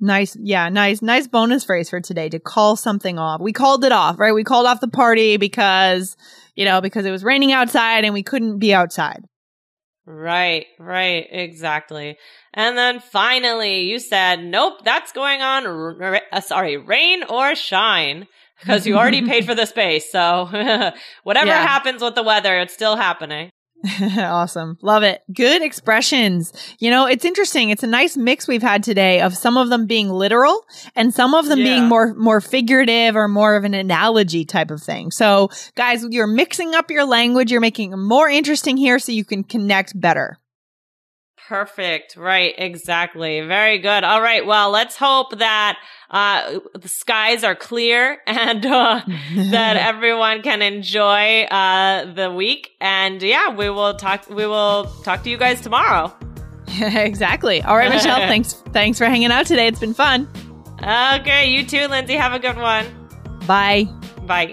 Nice. 0.00 0.36
Yeah. 0.40 0.68
Nice. 0.68 1.00
Nice 1.00 1.28
bonus 1.28 1.64
phrase 1.64 1.90
for 1.90 2.00
today 2.00 2.28
to 2.30 2.40
call 2.40 2.74
something 2.74 3.18
off. 3.18 3.40
We 3.40 3.52
called 3.52 3.84
it 3.84 3.92
off, 3.92 4.18
right? 4.18 4.32
We 4.32 4.44
called 4.44 4.66
off 4.66 4.80
the 4.80 4.88
party 4.88 5.36
because, 5.36 6.16
you 6.56 6.64
know, 6.64 6.80
because 6.80 7.04
it 7.06 7.10
was 7.10 7.24
raining 7.24 7.52
outside 7.52 8.04
and 8.04 8.14
we 8.14 8.22
couldn't 8.22 8.58
be 8.58 8.72
outside. 8.74 9.24
Right, 10.06 10.66
right, 10.78 11.26
exactly. 11.30 12.16
And 12.54 12.76
then 12.76 13.00
finally, 13.00 13.82
you 13.82 13.98
said, 13.98 14.42
nope, 14.42 14.82
that's 14.84 15.12
going 15.12 15.40
on, 15.42 15.66
r- 15.66 16.02
r- 16.02 16.22
uh, 16.32 16.40
sorry, 16.40 16.76
rain 16.76 17.22
or 17.24 17.54
shine. 17.54 18.26
Because 18.58 18.86
you 18.86 18.96
already 18.98 19.22
paid 19.22 19.46
for 19.46 19.54
the 19.54 19.64
space. 19.74 20.10
So 20.12 20.46
whatever 21.22 21.46
Yeah. 21.46 21.66
happens 21.66 22.02
with 22.02 22.14
the 22.14 22.22
weather, 22.22 22.58
it's 22.60 22.74
still 22.74 22.96
happening. 22.96 23.50
awesome. 24.02 24.76
Love 24.82 25.02
it. 25.02 25.22
Good 25.32 25.62
expressions. 25.62 26.52
You 26.78 26.90
know, 26.90 27.06
it's 27.06 27.24
interesting. 27.24 27.70
It's 27.70 27.82
a 27.82 27.86
nice 27.86 28.16
mix 28.16 28.46
we've 28.46 28.62
had 28.62 28.82
today 28.82 29.20
of 29.22 29.34
some 29.36 29.56
of 29.56 29.68
them 29.70 29.86
being 29.86 30.10
literal 30.10 30.64
and 30.94 31.14
some 31.14 31.34
of 31.34 31.46
them 31.46 31.58
Yeah. 31.58 31.64
being 31.64 31.84
more 31.88 32.12
more 32.14 32.40
figurative 32.40 33.16
or 33.16 33.26
more 33.28 33.56
of 33.56 33.64
an 33.64 33.74
analogy 33.74 34.44
type 34.44 34.70
of 34.70 34.82
thing. 34.82 35.10
So, 35.10 35.48
guys, 35.76 36.04
you're 36.10 36.26
mixing 36.26 36.74
up 36.74 36.90
your 36.90 37.04
language, 37.04 37.50
you're 37.50 37.60
making 37.60 37.92
it 37.92 37.96
more 37.96 38.28
interesting 38.28 38.76
here 38.76 38.98
so 38.98 39.12
you 39.12 39.24
can 39.24 39.44
connect 39.44 39.98
better. 39.98 40.38
Perfect. 41.48 42.16
Right. 42.16 42.54
Exactly. 42.58 43.40
Very 43.40 43.78
good. 43.78 44.04
All 44.04 44.22
right. 44.22 44.46
Well, 44.46 44.70
let's 44.70 44.96
hope 44.96 45.36
that 45.38 45.78
uh, 46.10 46.58
the 46.74 46.88
skies 46.88 47.44
are 47.44 47.54
clear 47.54 48.18
and 48.26 48.64
uh, 48.66 49.00
that 49.50 49.76
everyone 49.94 50.42
can 50.42 50.62
enjoy 50.62 51.42
uh, 51.44 52.12
the 52.12 52.30
week. 52.30 52.72
And 52.80 53.22
yeah, 53.22 53.54
we 53.54 53.70
will 53.70 53.94
talk. 53.94 54.28
We 54.28 54.46
will 54.46 54.84
talk 55.04 55.22
to 55.24 55.30
you 55.30 55.36
guys 55.36 55.60
tomorrow. 55.60 56.12
exactly. 56.80 57.62
All 57.62 57.76
right, 57.76 57.90
Michelle, 57.90 58.18
thanks 58.18 58.54
thanks 58.72 58.98
for 58.98 59.06
hanging 59.06 59.30
out 59.30 59.46
today. 59.46 59.66
It's 59.66 59.80
been 59.80 59.94
fun. 59.94 60.28
Okay. 60.82 61.50
You 61.50 61.66
too, 61.66 61.86
Lindsay. 61.88 62.14
Have 62.14 62.32
a 62.32 62.38
good 62.38 62.56
one. 62.56 62.86
Bye. 63.46 63.88
Bye. 64.26 64.52